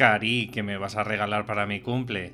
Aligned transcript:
Cari, 0.00 0.48
¿qué 0.50 0.62
me 0.62 0.78
vas 0.78 0.96
a 0.96 1.04
regalar 1.04 1.44
para 1.44 1.66
mi 1.66 1.80
cumple? 1.80 2.32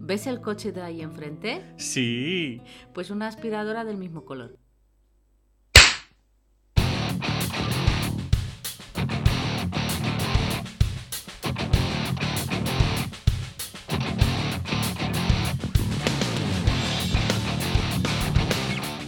¿Ves 0.00 0.26
el 0.26 0.40
coche 0.40 0.72
de 0.72 0.82
ahí 0.82 1.02
enfrente? 1.02 1.62
Sí. 1.76 2.60
Pues 2.94 3.10
una 3.10 3.28
aspiradora 3.28 3.84
del 3.84 3.96
mismo 3.96 4.24
color. 4.24 4.58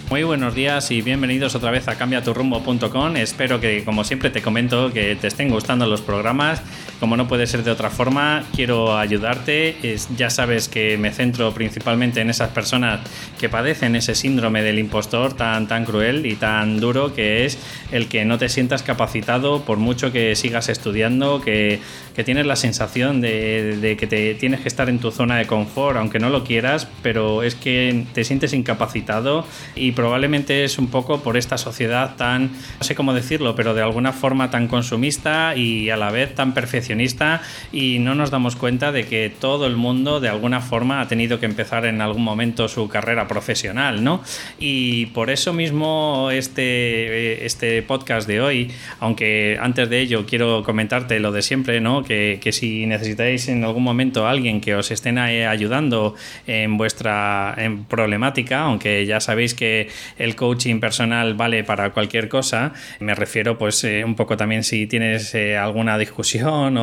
Muy 0.09 0.23
buenos 0.23 0.55
días 0.55 0.91
y 0.91 1.03
bienvenidos 1.03 1.55
otra 1.55 1.71
vez 1.71 1.87
a 1.89 1.99
cambiaturrumbo.com. 1.99 3.17
Espero 3.17 3.61
que, 3.61 3.85
como 3.85 4.05
siempre 4.05 4.31
te 4.31 4.41
comento, 4.41 4.93
que 4.93 5.17
te 5.17 5.27
estén 5.27 5.51
gustando 5.51 5.87
los 5.87 6.01
programas. 6.01 6.63
Como 7.01 7.17
no 7.17 7.29
puede 7.29 7.47
ser 7.47 7.63
de 7.63 7.71
otra 7.71 7.91
forma, 7.91 8.45
quiero 8.57 8.99
ayudarte. 8.99 9.77
ya 10.17 10.31
sabes 10.31 10.69
que 10.69 10.99
me 10.99 11.13
centro 11.13 11.55
principalmente 11.55 12.21
en 12.21 12.29
esas 12.29 12.51
personas 12.51 13.01
que 13.39 13.49
padecen 13.49 13.95
ese 13.95 14.17
síndrome 14.17 14.63
del 14.63 14.81
impostor 14.81 15.35
tan, 15.35 15.69
tan 15.69 15.85
cruel 15.85 16.27
y 16.27 16.35
tan 16.35 16.81
duro 16.81 17.15
que 17.15 17.45
es 17.45 17.57
el 17.93 18.09
que 18.09 18.25
no 18.25 18.37
te 18.39 18.49
sientas 18.49 18.83
capacitado 18.83 19.63
por 19.63 19.79
mucho 19.79 20.11
que 20.11 20.35
sigas 20.35 20.69
estudiando, 20.69 21.41
que, 21.41 21.79
que 22.17 22.25
tienes 22.25 22.47
la 22.47 22.57
sensación 22.57 23.21
de, 23.21 23.77
de 23.77 23.97
que 23.97 24.09
te 24.09 24.35
tienes 24.35 24.61
que 24.61 24.69
estar 24.69 24.89
en 24.89 24.99
tu 24.99 25.13
zona 25.13 25.37
de 25.37 25.47
confort, 25.47 25.99
aunque 25.99 26.19
no 26.19 26.31
lo 26.31 26.43
quieras, 26.43 26.89
pero 27.03 27.45
es 27.45 27.55
que 27.55 28.07
te 28.13 28.25
sientes 28.25 28.53
incapacitado 28.53 29.47
y 29.77 29.93
probablemente 29.93 30.65
es 30.65 30.79
un 30.79 30.89
poco 30.89 31.23
por 31.23 31.37
esta 31.37 31.59
sociedad 31.59 32.17
tan, 32.17 32.51
no 32.51 32.83
sé 32.83 32.97
cómo 32.97 33.15
decirlo, 33.15 33.55
pero 33.55 33.73
de 33.73 33.83
alguna 33.83 34.13
forma 34.13 34.51
tan 34.51 34.67
consumista 34.67 35.55
y 35.55 35.91
a 35.91 35.97
la 35.97 36.11
vez 36.11 36.35
tan 36.35 36.55
perfeccionista 36.55 36.88
y 37.73 37.99
no 37.99 38.15
nos 38.15 38.31
damos 38.31 38.57
cuenta 38.57 38.93
de 38.93 39.07
que 39.07 39.31
todo 39.31 39.67
el 39.67 39.77
mundo 39.77 40.21
de 40.21 40.29
alguna 40.29 40.61
forma 40.61 41.01
ha 41.01 41.09
tenido 41.09 41.41
que 41.41 41.47
empezar 41.47 41.85
en 41.87 42.01
algún 42.01 42.23
momento 42.23 42.69
su 42.69 42.89
carrera 42.89 43.29
profesional, 43.29 44.03
¿no? 44.03 44.23
Y 44.59 45.07
por 45.07 45.31
eso 45.31 45.53
mismo 45.53 46.31
este, 46.33 47.45
este 47.45 47.83
podcast 47.83 48.27
de 48.27 48.41
hoy, 48.41 48.71
aunque 49.01 49.59
antes 49.61 49.89
de 49.89 50.01
ello 50.01 50.25
quiero 50.27 50.63
comentarte 50.65 51.21
lo 51.21 51.33
de 51.33 51.43
siempre, 51.43 51.81
¿no? 51.81 52.03
Que, 52.03 52.39
que 52.43 52.53
si 52.53 52.87
necesitáis 52.87 53.49
en 53.49 53.65
algún 53.65 53.83
momento 53.83 54.27
alguien 54.27 54.61
que 54.61 54.75
os 54.75 54.91
estén 54.91 55.19
ayudando 55.19 56.15
en 56.47 56.77
vuestra 56.77 57.55
en 57.57 57.85
problemática, 57.85 58.61
aunque 58.61 59.05
ya 59.07 59.21
sabéis 59.21 59.55
que 59.55 59.89
el 60.19 60.37
coaching 60.37 60.81
personal 60.81 61.35
vale 61.35 61.65
para 61.65 61.91
cualquier 61.91 62.29
cosa. 62.29 62.73
Me 63.01 63.15
refiero 63.15 63.59
pues 63.59 63.83
eh, 63.85 64.05
un 64.05 64.15
poco 64.15 64.37
también 64.37 64.65
si 64.65 64.87
tienes 64.87 65.35
eh, 65.35 65.57
alguna 65.57 65.99
discusión 65.99 66.78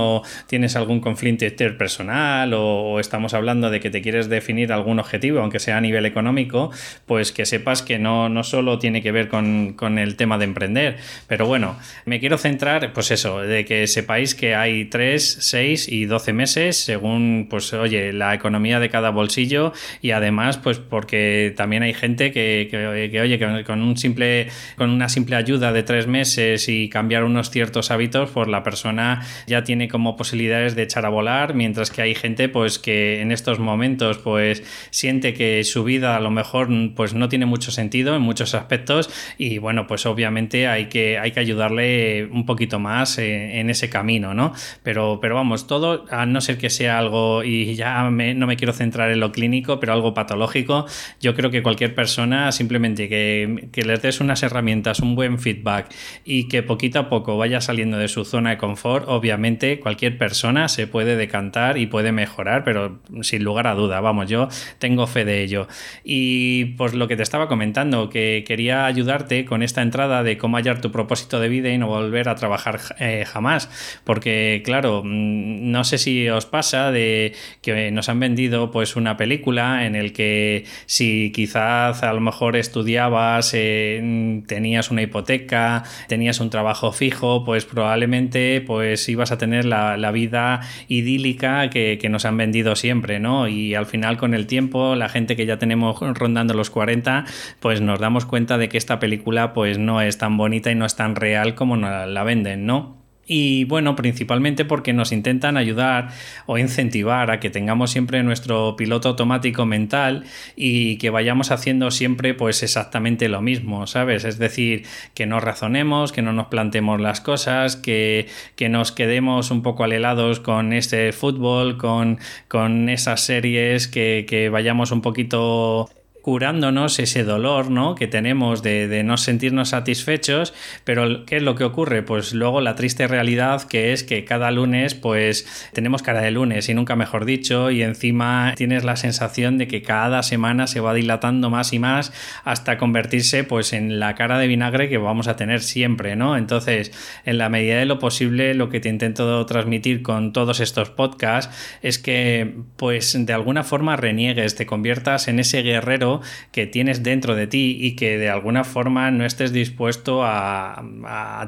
tienes 0.47 0.75
algún 0.75 0.99
conflicto 0.99 1.45
interpersonal 1.45 2.53
o, 2.53 2.93
o, 2.93 2.99
estamos 2.99 3.33
hablando 3.33 3.69
de 3.69 3.79
que 3.79 3.89
te 3.89 4.01
quieres 4.01 4.29
definir 4.29 4.71
algún 4.71 4.99
objetivo, 4.99 5.39
aunque 5.39 5.59
sea 5.59 5.77
a 5.77 5.81
nivel 5.81 6.05
económico, 6.05 6.71
pues 7.05 7.31
que 7.31 7.45
sepas 7.45 7.81
que 7.81 7.99
no, 7.99 8.29
no 8.29 8.43
solo 8.43 8.79
tiene 8.79 9.01
que 9.01 9.11
ver 9.11 9.27
con, 9.27 9.73
con 9.73 9.97
el 9.97 10.15
tema 10.15 10.37
de 10.37 10.45
emprender. 10.45 10.97
Pero 11.27 11.47
bueno, 11.47 11.77
me 12.05 12.19
quiero 12.19 12.37
centrar 12.37 12.93
pues 12.93 13.11
eso, 13.11 13.41
de 13.41 13.65
que 13.65 13.87
sepáis 13.87 14.35
que 14.35 14.55
hay 14.55 14.85
3, 14.85 15.37
6 15.41 15.89
y 15.89 16.05
12 16.05 16.33
meses 16.33 16.77
según 16.77 17.47
pues 17.49 17.73
oye, 17.73 18.13
la 18.13 18.33
economía 18.33 18.79
de 18.79 18.89
cada 18.89 19.09
bolsillo 19.09 19.73
y 20.01 20.11
además 20.11 20.57
pues 20.57 20.79
porque 20.79 21.53
también 21.55 21.83
hay 21.83 21.93
gente 21.93 22.31
que, 22.31 22.67
que 22.69 22.85
que, 23.09 23.21
oye, 23.21 23.39
que 23.39 23.63
con, 23.63 23.81
un 23.81 23.97
simple, 23.97 24.47
con 24.77 24.89
una 24.89 25.09
simple 25.09 25.35
ayuda 25.35 25.71
de 25.71 25.83
tres 25.83 26.07
meses 26.07 26.67
y 26.69 26.89
cambiar 26.89 27.23
unos 27.23 27.49
ciertos 27.49 27.91
hábitos, 27.91 28.29
pues 28.31 28.47
la 28.47 28.63
persona 28.63 29.25
ya 29.47 29.63
tiene 29.63 29.84
como 29.87 30.15
posibilidades 30.15 30.75
de 30.75 30.83
echar 30.83 31.05
a 31.05 31.09
volar, 31.09 31.53
mientras 31.53 31.91
que 31.91 32.01
hay 32.01 32.15
gente 32.15 32.49
pues 32.49 32.79
que 32.79 33.21
en 33.21 33.31
estos 33.31 33.59
momentos 33.59 34.17
pues 34.17 34.63
siente 34.89 35.33
que 35.33 35.63
su 35.63 35.83
vida 35.83 36.15
a 36.15 36.19
lo 36.19 36.31
mejor 36.31 36.69
pues 36.95 37.13
no 37.13 37.29
tiene 37.29 37.45
mucho 37.45 37.71
sentido 37.71 38.15
en 38.15 38.21
muchos 38.21 38.55
aspectos 38.55 39.09
y 39.37 39.57
bueno, 39.57 39.87
pues 39.87 40.05
obviamente 40.05 40.67
hay 40.67 40.85
que, 40.85 41.17
hay 41.17 41.31
que 41.31 41.39
ayudarle 41.39 42.25
un 42.25 42.45
poquito 42.45 42.79
más 42.79 43.17
en, 43.17 43.69
ese 43.69 43.89
camino, 43.89 44.33
¿no? 44.33 44.53
Pero, 44.83 45.19
pero 45.21 45.35
vamos, 45.35 45.67
todo, 45.67 46.05
a 46.09 46.25
no 46.25 46.39
ser 46.41 46.57
que 46.57 46.69
sea 46.69 46.99
algo, 46.99 47.43
y 47.43 47.75
ya 47.75 48.03
no 48.03 48.47
me 48.47 48.57
quiero 48.57 48.73
centrar 48.73 49.11
en 49.11 49.19
lo 49.19 49.31
clínico, 49.31 49.79
pero 49.79 49.93
algo 49.93 50.13
patológico, 50.13 50.85
yo 51.19 51.33
creo 51.33 51.49
que 51.51 51.63
cualquier 51.63 51.95
persona 51.95 52.51
simplemente 52.51 53.09
que, 53.09 53.69
que 53.71 53.83
les 53.83 54.01
des 54.01 54.19
unas 54.19 54.43
herramientas, 54.43 54.99
un 54.99 55.15
buen 55.15 55.39
feedback 55.39 55.93
y 56.23 56.47
que 56.47 56.63
poquito 56.63 56.99
a 56.99 57.09
poco 57.09 57.37
vaya 57.37 57.61
saliendo 57.61 57.97
de 57.97 58.07
su 58.07 58.25
zona 58.25 58.51
de 58.51 58.57
confort, 58.57 59.05
obviamente 59.07 59.74
cualquier 59.79 60.17
persona 60.17 60.67
se 60.67 60.87
puede 60.87 61.15
decantar 61.15 61.77
y 61.77 61.87
puede 61.87 62.11
mejorar, 62.11 62.63
pero 62.63 62.99
sin 63.21 63.43
lugar 63.43 63.67
a 63.67 63.75
duda, 63.75 64.01
vamos, 64.01 64.29
yo 64.29 64.47
tengo 64.79 65.07
fe 65.07 65.25
de 65.25 65.43
ello. 65.43 65.67
Y 66.03 66.65
pues 66.77 66.93
lo 66.93 67.07
que 67.07 67.15
te 67.15 67.23
estaba 67.23 67.47
comentando, 67.47 68.09
que 68.09 68.43
quería 68.47 68.85
ayudarte 68.85 69.45
con 69.45 69.63
esta 69.63 69.81
entrada 69.81 70.23
de 70.23 70.37
cómo 70.37 70.57
hallar 70.57 70.81
tu 70.81 70.91
propósito 70.91 71.39
de 71.39 71.49
vida 71.49 71.69
y 71.69 71.77
no 71.77 71.87
volver 71.87 72.29
a 72.29 72.35
trabajar 72.35 72.79
eh, 72.99 73.25
jamás, 73.25 73.69
porque 74.03 74.61
claro, 74.65 75.01
mm, 75.03 75.71
no 75.71 75.83
sé 75.83 75.97
si 75.97 76.27
os 76.29 76.45
pasa 76.45 76.91
de 76.91 77.33
que 77.61 77.91
nos 77.91 78.09
han 78.09 78.19
vendido 78.19 78.71
pues 78.71 78.95
una 78.95 79.17
película 79.17 79.85
en 79.85 79.95
el 79.95 80.13
que 80.13 80.65
si 80.85 81.31
quizás 81.31 82.03
a 82.03 82.13
lo 82.13 82.21
mejor 82.21 82.55
estudiabas, 82.55 83.51
eh, 83.53 84.43
tenías 84.47 84.91
una 84.91 85.01
hipoteca, 85.01 85.83
tenías 86.07 86.39
un 86.39 86.49
trabajo 86.49 86.91
fijo, 86.91 87.43
pues 87.45 87.65
probablemente 87.65 88.61
pues 88.61 89.07
ibas 89.09 89.31
a 89.31 89.37
tener 89.37 89.54
la, 89.63 90.11
vida 90.11 90.61
idílica 90.87 91.69
que, 91.69 92.07
nos 92.09 92.25
han 92.25 92.37
vendido 92.37 92.75
siempre, 92.75 93.19
¿no? 93.19 93.47
Y 93.47 93.75
al 93.75 93.85
final 93.85 94.17
con 94.17 94.33
el 94.33 94.47
tiempo, 94.47 94.95
la 94.95 95.07
gente 95.07 95.35
que 95.35 95.45
ya 95.45 95.57
tenemos 95.57 95.99
rondando 95.99 96.53
los 96.53 96.69
40, 96.69 97.25
pues 97.59 97.79
nos 97.79 97.99
damos 97.99 98.25
cuenta 98.25 98.57
de 98.57 98.67
que 98.67 98.77
esta 98.77 98.99
película 98.99 99.53
pues 99.53 99.77
no 99.77 100.01
es 100.01 100.17
tan 100.17 100.35
bonita 100.35 100.71
y 100.71 100.75
no 100.75 100.85
es 100.85 100.95
tan 100.95 101.15
real 101.15 101.55
como 101.55 101.77
la 101.77 102.23
venden, 102.23 102.65
¿no? 102.65 103.04
Y 103.27 103.63
bueno, 103.65 103.95
principalmente 103.95 104.65
porque 104.65 104.93
nos 104.93 105.11
intentan 105.11 105.57
ayudar 105.57 106.09
o 106.45 106.57
incentivar 106.57 107.31
a 107.31 107.39
que 107.39 107.49
tengamos 107.49 107.91
siempre 107.91 108.21
nuestro 108.21 108.75
piloto 108.75 109.09
automático 109.09 109.65
mental 109.65 110.25
y 110.55 110.97
que 110.97 111.09
vayamos 111.09 111.51
haciendo 111.51 111.89
siempre 111.89 112.35
pues 112.35 112.61
exactamente 112.61 113.27
lo 113.27 113.41
mismo, 113.41 113.87
¿sabes? 113.87 114.25
Es 114.25 114.37
decir, 114.37 114.85
que 115.15 115.25
no 115.25 115.39
razonemos, 115.39 116.11
que 116.11 116.21
no 116.21 116.33
nos 116.33 116.47
plantemos 116.47 117.01
las 117.01 117.19
cosas, 117.19 117.75
que, 117.75 118.27
que 118.55 118.69
nos 118.69 118.91
quedemos 118.91 119.49
un 119.49 119.63
poco 119.63 119.83
alelados 119.83 120.39
con 120.39 120.71
este 120.71 121.11
fútbol, 121.11 121.77
con, 121.77 122.19
con 122.47 122.89
esas 122.89 123.21
series, 123.21 123.87
que, 123.87 124.25
que 124.29 124.49
vayamos 124.49 124.91
un 124.91 125.01
poquito 125.01 125.89
curándonos 126.25 126.97
ese 126.97 127.23
dolor 127.23 127.69
¿no? 127.69 127.93
que 127.93 128.07
tenemos 128.07 128.63
de, 128.63 129.03
no 129.05 129.15
sentirnos 129.15 129.69
satisfechos, 129.69 130.55
pero 130.83 131.23
¿qué 131.23 131.37
es 131.37 131.43
lo 131.43 131.53
que 131.53 131.63
ocurre? 131.63 132.01
Pues 132.01 132.33
luego 132.33 132.61
la 132.61 132.73
triste 132.73 133.07
realidad 133.07 133.61
que 133.61 133.93
es 133.93 134.03
que 134.03 134.25
cada 134.25 134.49
lunes 134.49 134.95
pues 134.95 135.69
tenemos 135.71 136.01
cara 136.01 136.21
de 136.21 136.31
lunes 136.31 136.67
y 136.67 136.73
nunca 136.73 136.95
mejor 136.95 137.25
dicho 137.25 137.69
y 137.69 137.83
encima 137.83 138.53
tienes 138.55 138.83
la 138.83 138.95
sensación 138.95 139.59
de 139.59 139.67
que 139.67 139.83
cada 139.83 140.23
semana 140.23 140.65
se 140.65 140.79
va 140.79 140.95
dilatando 140.95 141.51
más 141.51 141.73
y 141.73 141.77
más 141.77 142.11
hasta 142.43 142.79
convertirse 142.79 143.43
pues 143.43 143.71
en 143.71 143.99
la 143.99 144.15
cara 144.15 144.39
de 144.39 144.47
vinagre 144.47 144.89
que 144.89 144.97
vamos 144.97 145.27
a 145.27 145.35
tener 145.35 145.61
siempre, 145.61 146.15
¿no? 146.15 146.37
Entonces, 146.37 146.91
en 147.25 147.37
la 147.37 147.49
medida 147.49 147.77
de 147.77 147.85
lo 147.85 147.99
posible 147.99 148.55
lo 148.55 148.69
que 148.69 148.79
te 148.79 148.89
intento 148.89 149.45
transmitir 149.45 150.01
con 150.01 150.33
todos 150.33 150.59
estos 150.59 150.89
podcasts 150.89 151.55
es 151.83 151.99
que 151.99 152.55
pues 152.77 153.15
de 153.15 153.33
alguna 153.33 153.63
forma 153.63 153.95
reniegues, 153.95 154.55
te 154.55 154.65
conviertas 154.65 155.27
en 155.27 155.37
ese 155.37 155.61
guerrero 155.61 156.14
que 156.51 156.67
tienes 156.67 157.03
dentro 157.03 157.35
de 157.35 157.47
ti 157.47 157.77
y 157.79 157.95
que 157.95 158.17
de 158.17 158.29
alguna 158.29 158.63
forma 158.63 159.11
no 159.11 159.25
estés 159.25 159.51
dispuesto 159.51 160.23
a, 160.23 160.83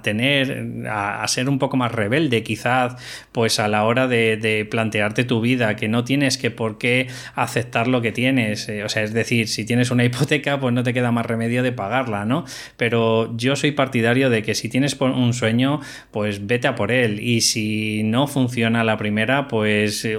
tener, 0.03 0.85
a, 0.89 1.27
ser 1.27 1.49
un 1.49 1.59
poco 1.59 1.77
más 1.77 1.91
rebelde 1.91 2.43
quizás, 2.43 2.95
pues 3.31 3.59
a 3.59 3.67
la 3.67 3.83
hora 3.83 4.07
de, 4.07 4.67
plantearte 4.69 5.23
tu 5.23 5.41
vida, 5.41 5.75
que 5.75 5.87
no 5.87 6.03
tienes 6.03 6.37
que 6.37 6.51
por 6.51 6.77
qué 6.77 7.07
aceptar 7.35 7.87
lo 7.87 8.01
que 8.01 8.11
tienes. 8.11 8.69
Eh, 8.69 8.83
o 8.83 8.89
sea, 8.89 9.03
es 9.03 9.13
decir, 9.13 9.47
si 9.47 9.65
tienes 9.65 9.91
una 9.91 10.03
hipoteca, 10.05 10.59
pues 10.59 10.73
no 10.73 10.83
te 10.83 10.93
queda 10.93 11.11
más 11.11 11.25
remedio 11.25 11.63
de 11.63 11.71
pagarla, 11.71 12.25
¿no? 12.25 12.45
Pero 12.77 13.35
yo 13.37 13.55
soy 13.55 13.71
partidario 13.71 14.29
de 14.29 14.43
que 14.43 14.55
si 14.55 14.69
tienes 14.69 14.97
un 14.99 15.33
sueño, 15.33 15.81
pues 16.11 16.45
vete 16.47 16.67
a 16.67 16.75
por 16.75 16.91
él. 16.91 17.19
Y 17.21 17.41
si 17.41 18.03
no 18.03 18.27
funciona 18.27 18.83
la 18.83 18.97
primera, 18.97 19.47
pues 19.47 20.03
eh, 20.05 20.17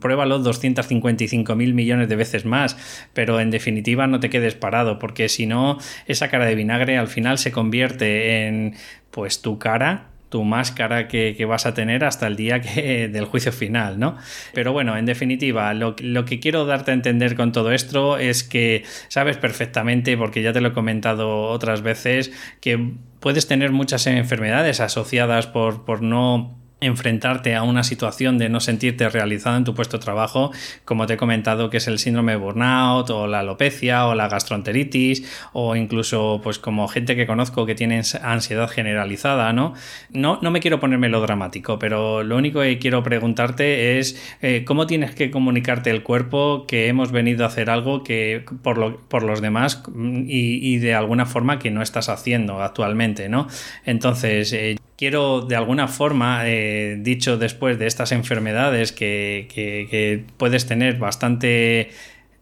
pruébalo 0.00 0.38
255 0.38 1.54
mil 1.54 1.74
millones 1.74 2.08
de 2.08 2.16
veces 2.16 2.44
más. 2.44 2.76
Pero 3.12 3.40
en 3.40 3.50
definitiva, 3.50 3.85
no 3.94 4.20
te 4.20 4.30
quedes 4.30 4.54
parado, 4.54 4.98
porque 4.98 5.28
si 5.28 5.46
no, 5.46 5.78
esa 6.06 6.28
cara 6.28 6.46
de 6.46 6.54
vinagre 6.54 6.98
al 6.98 7.08
final 7.08 7.38
se 7.38 7.52
convierte 7.52 8.46
en 8.46 8.74
pues 9.10 9.42
tu 9.42 9.58
cara 9.58 10.08
tu 10.28 10.44
máscara 10.44 11.08
que, 11.08 11.44
vas 11.46 11.66
a 11.66 11.74
tener 11.74 12.04
hasta 12.04 12.26
el 12.26 12.36
día 12.36 12.58
del 12.76 13.24
juicio 13.26 13.52
final, 13.52 13.98
¿no? 13.98 14.16
Pero 14.52 14.72
bueno, 14.72 14.96
en 14.96 15.06
definitiva, 15.06 15.72
lo, 15.74 15.94
lo, 16.00 16.24
que 16.24 16.40
quiero 16.40 16.66
darte 16.66 16.90
a 16.90 16.94
entender 16.94 17.36
con 17.36 17.52
todo 17.52 17.72
esto 17.72 18.18
es 18.18 18.42
que 18.42 18.84
sabes 19.08 19.36
perfectamente, 19.36 20.16
porque 20.16 20.42
ya 20.42 20.52
te 20.52 20.60
lo 20.60 20.68
he 20.68 20.72
comentado 20.72 21.44
otras 21.44 21.82
veces, 21.82 22.32
que 22.60 22.94
puedes 23.20 23.46
tener 23.46 23.70
muchas 23.70 24.06
enfermedades 24.06 24.80
asociadas 24.80 25.46
por, 25.46 25.84
por 25.84 26.02
no 26.02 26.58
enfrentarte 26.80 27.54
a 27.54 27.62
una 27.62 27.82
situación 27.82 28.36
de 28.36 28.50
no 28.50 28.60
sentirte 28.60 29.08
realizado 29.08 29.56
en 29.56 29.64
tu 29.64 29.74
puesto 29.74 29.96
de 29.96 30.04
trabajo, 30.04 30.52
como 30.84 31.06
te 31.06 31.14
he 31.14 31.16
comentado, 31.16 31.70
que 31.70 31.78
es 31.78 31.88
el 31.88 31.98
síndrome 31.98 32.32
de 32.32 32.38
burnout 32.38 33.08
o 33.10 33.26
la 33.26 33.40
alopecia 33.40 34.06
o 34.06 34.14
la 34.14 34.28
gastroenteritis 34.28 35.48
o 35.52 35.74
incluso 35.74 36.40
pues 36.42 36.58
como 36.58 36.86
gente 36.88 37.16
que 37.16 37.26
conozco 37.26 37.64
que 37.64 37.74
tiene 37.74 38.02
ansiedad 38.22 38.68
generalizada, 38.68 39.52
¿no? 39.54 39.72
No, 40.10 40.38
no 40.42 40.50
me 40.50 40.60
quiero 40.60 40.78
poner 40.78 40.98
melodramático, 40.98 41.78
pero 41.78 42.22
lo 42.22 42.36
único 42.36 42.60
que 42.60 42.78
quiero 42.78 43.02
preguntarte 43.02 43.98
es 43.98 44.36
eh, 44.42 44.64
cómo 44.66 44.86
tienes 44.86 45.14
que 45.14 45.30
comunicarte 45.30 45.90
el 45.90 46.02
cuerpo 46.02 46.66
que 46.66 46.88
hemos 46.88 47.10
venido 47.10 47.44
a 47.44 47.48
hacer 47.48 47.70
algo 47.70 48.04
que 48.04 48.44
por, 48.62 49.00
por 49.08 49.22
los 49.22 49.40
demás 49.40 49.82
y, 49.96 50.74
y, 50.74 50.78
de 50.78 50.94
alguna 50.94 51.24
forma 51.26 51.58
que 51.58 51.70
no 51.70 51.82
estás 51.82 52.08
haciendo 52.08 52.60
actualmente, 52.62 53.28
¿no? 53.28 53.46
Entonces, 53.84 54.52
eh, 54.52 54.76
quiero 54.96 55.42
de 55.42 55.56
alguna 55.56 55.88
forma, 55.88 56.42
eh, 56.46 56.96
dicho 57.00 57.36
después 57.36 57.78
de 57.78 57.86
estas 57.86 58.12
enfermedades 58.12 58.92
que, 58.92 60.24
puedes 60.36 60.66
tener 60.66 60.98
bastante 60.98 61.90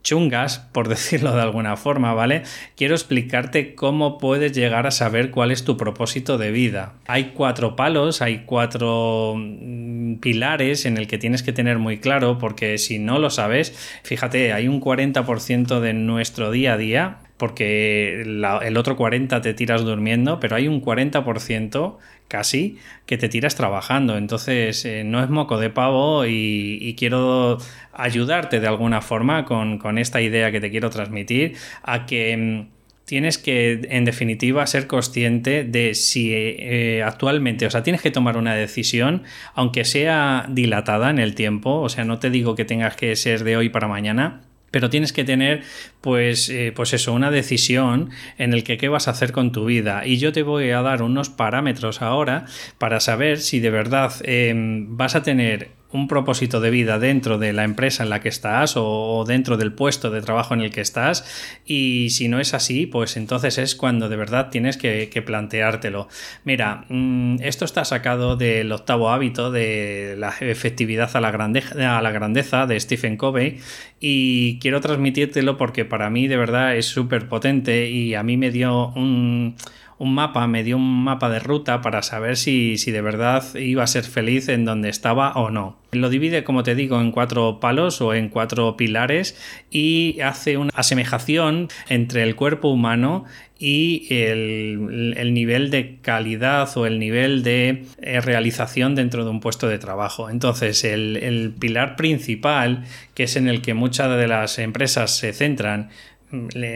chungas, 0.03 0.59
por 0.73 0.89
decirlo 0.89 1.35
de 1.35 1.43
alguna 1.43 1.77
forma, 1.77 2.15
¿vale? 2.15 2.43
Quiero 2.77 2.95
explicarte 2.95 3.75
cómo 3.75 4.19
puedes 4.19 4.53
llegar 4.53 4.87
a 4.87 4.91
saber 4.91 5.31
cuál 5.31 5.51
es 5.51 5.65
tu 5.65 5.77
propósito 5.77 6.39
de 6.39 6.51
vida. 6.51 6.95
Hay 7.07 7.33
cuatro 7.35 7.75
palos, 7.75 8.23
hay 8.23 8.45
cuatro 8.45 9.35
mm, 9.37 10.17
pilares 10.17 10.85
en 10.87 10.97
el 10.97 11.07
que 11.07 11.19
tienes 11.19 11.43
que 11.43 11.53
tener 11.53 11.79
muy 11.79 11.99
claro, 11.99 12.39
porque 12.39 12.79
si 12.79 12.99
no 12.99 13.19
lo 13.19 13.31
sabes, 13.31 13.75
fíjate, 14.05 14.53
hay 14.53 14.69
un 14.69 14.81
40% 14.81 15.81
de 15.81 15.95
nuestro 15.95 16.51
día 16.51 16.75
a 16.75 16.77
día 16.77 17.19
porque 17.37 18.23
el 18.23 18.77
otro 18.77 18.97
40% 18.97 19.43
te 19.43 19.55
tiras 19.55 19.83
durmiendo, 19.83 20.39
pero 20.39 20.55
hay 20.55 20.69
un 20.69 20.81
40% 20.81 21.97
casi 22.29 22.79
que 23.07 23.19
te 23.19 23.29
tiras 23.29 23.55
trabajando. 23.55 24.17
Entonces 24.17 24.85
eh, 24.85 25.05
no 25.05 25.23
es 25.23 25.31
moco 25.31 25.59
de 25.59 25.71
pavo 25.71 26.25
y, 26.27 26.95
quiero 26.99 27.59
ayudarte 27.93 28.61
de 28.61 28.67
alguna 28.67 29.01
forma 29.03 29.45
con, 29.45 29.99
esta 29.99 30.21
idea 30.21 30.53
que 30.53 30.61
te 30.61 30.71
quiero 30.71 30.91
transmitir 30.91 31.57
a 31.83 32.07
que 32.07 32.37
mm, 32.37 32.75
tienes 33.05 33.39
que, 33.39 33.87
en 33.91 34.05
definitiva, 34.05 34.67
ser 34.67 34.87
consciente 34.87 35.65
de 35.65 35.95
si 35.95 36.33
eh, 36.33 37.03
actualmente, 37.05 37.67
o 37.67 37.71
sea, 37.71 37.83
tienes 37.83 38.03
que 38.03 38.11
tomar 38.11 38.37
una 38.37 38.55
decisión, 38.55 39.23
aunque 39.55 39.85
sea 39.85 40.47
dilatada 40.49 41.11
en 41.11 41.19
el 41.19 41.35
tiempo, 41.35 41.81
o 41.81 41.89
sea, 41.89 42.05
no 42.05 42.19
te 42.19 42.31
digo 42.31 42.55
que 42.55 42.65
tengas 42.65 42.97
que 42.97 43.15
ser 43.17 43.45
de 43.45 43.57
hoy 43.57 43.69
para 43.69 43.89
mañana, 43.89 44.41
pero 44.75 44.91
tienes 44.91 45.13
que 45.13 45.23
tener 45.23 45.63
pues, 46.01 46.49
eh, 46.49 46.73
pues 46.75 46.93
eso, 46.95 47.13
una 47.13 47.31
decisión 47.31 48.11
en 48.39 48.53
el 48.53 48.65
que 48.65 48.77
qué 48.77 48.89
vas 48.89 49.07
a 49.07 49.13
hacer 49.13 49.31
con 49.31 49.53
tu 49.53 49.67
vida. 49.67 50.05
Y 50.05 50.19
yo 50.19 50.33
te 50.33 50.43
voy 50.43 50.71
a 50.71 50.83
dar 50.83 51.01
unos 51.03 51.29
parámetros 51.29 52.03
ahora 52.03 52.47
para 52.77 52.99
saber 52.99 53.39
si 53.39 53.61
de 53.61 53.71
verdad 53.71 54.13
em, 54.25 54.97
vas 54.97 55.15
a 55.15 55.23
tener 55.23 55.69
un 55.95 56.09
propósito 56.09 56.61
de 56.61 56.71
vida 56.71 56.99
dentro 56.99 57.39
de 57.39 57.53
la 57.53 57.63
empresa 57.63 58.03
en 58.03 58.11
la 58.11 58.21
que 58.21 58.29
estás 58.29 58.75
o 58.77 59.25
dentro 59.27 59.57
del 59.57 59.73
puesto 59.73 60.11
de 60.11 60.23
trabajo 60.23 60.53
en 60.53 60.61
el 60.61 60.73
que 60.73 60.81
estás. 60.81 61.25
Y 61.65 62.11
si 62.11 62.29
no 62.29 62.41
es 62.41 62.53
así 62.53 62.87
pues 62.87 63.17
entonces 63.17 63.59
es 63.59 63.77
cuando 63.77 64.09
de 64.09 64.17
verdad 64.17 64.51
tienes 64.51 64.77
que, 64.77 65.23
planteártelo. 65.25 66.09
Mira 66.45 66.85
mm, 66.89 67.37
esto 67.43 67.65
está 67.65 67.85
sacado 67.85 68.37
del 68.37 68.73
octavo 68.73 69.11
hábito 69.11 69.53
de 69.53 70.17
la 70.19 70.35
efectividad 70.41 71.17
a 71.17 71.21
la, 71.21 71.31
grandeza, 71.31 71.97
a 71.97 72.03
la 72.03 72.11
grandeza 72.11 72.67
de 72.67 72.79
Stephen 72.81 73.17
Covey. 73.17 73.61
Y 74.01 74.59
quiero 74.59 74.81
transmitírtelo 74.81 75.57
porque 75.57 75.85
para 75.85 76.11
mí 76.11 76.27
de 76.27 76.37
verdad 76.37 76.77
es 76.77 76.87
súper 76.87 77.29
potente 77.29 77.89
y 77.89 78.15
a 78.15 78.25
mí 78.25 78.37
me 78.37 78.51
dio 78.51 78.89
un 78.89 79.55
un 79.99 80.15
mapa, 80.15 80.47
me 80.47 80.65
dio 80.65 80.77
un 80.77 81.05
mapa 81.05 81.29
de 81.29 81.39
ruta 81.39 81.81
para 81.81 82.03
saber 82.03 82.37
si, 82.37 82.79
si, 82.79 82.91
de 82.91 83.01
verdad 83.01 83.55
iba 83.55 83.83
a 83.83 83.87
ser 83.87 84.05
feliz 84.05 84.49
en 84.49 84.65
donde 84.65 84.89
estaba 84.89 85.33
o 85.33 85.51
no. 85.51 85.77
Lo 85.93 86.11
divide, 86.11 86.43
como 86.43 86.63
te 86.63 86.75
digo, 86.75 87.01
en 87.01 87.13
cuatro 87.13 87.61
palos 87.61 88.01
o 88.01 88.15
en 88.15 88.29
cuatro 88.29 88.77
pilares 88.77 89.37
y 89.71 90.21
hace 90.21 90.57
una 90.57 90.71
asemejación 90.75 91.69
entre 91.89 92.25
el 92.25 92.35
cuerpo 92.35 92.69
humano 92.69 93.25
y 93.59 94.09
el, 94.11 95.15
el, 95.17 95.33
nivel 95.33 95.71
de 95.71 95.99
calidad 96.03 96.69
o 96.77 96.87
el 96.87 96.99
nivel 96.99 97.45
de 97.45 97.85
eh, 98.03 98.21
realización 98.21 98.97
dentro 98.97 99.25
de 99.25 99.31
un 99.31 99.41
puesto 99.41 99.69
de 99.69 99.79
trabajo. 99.79 100.29
Entonces, 100.29 100.83
el, 100.83 101.17
el 101.17 101.53
pilar 101.53 101.95
principal, 101.95 102.85
que 103.15 103.23
es 103.23 103.37
en 103.37 103.49
el 103.49 103.63
que 103.63 103.75
muchas 103.75 104.19
de 104.19 104.27
las 104.27 104.59
empresas 104.59 105.17
se 105.17 105.33
centran, 105.33 105.91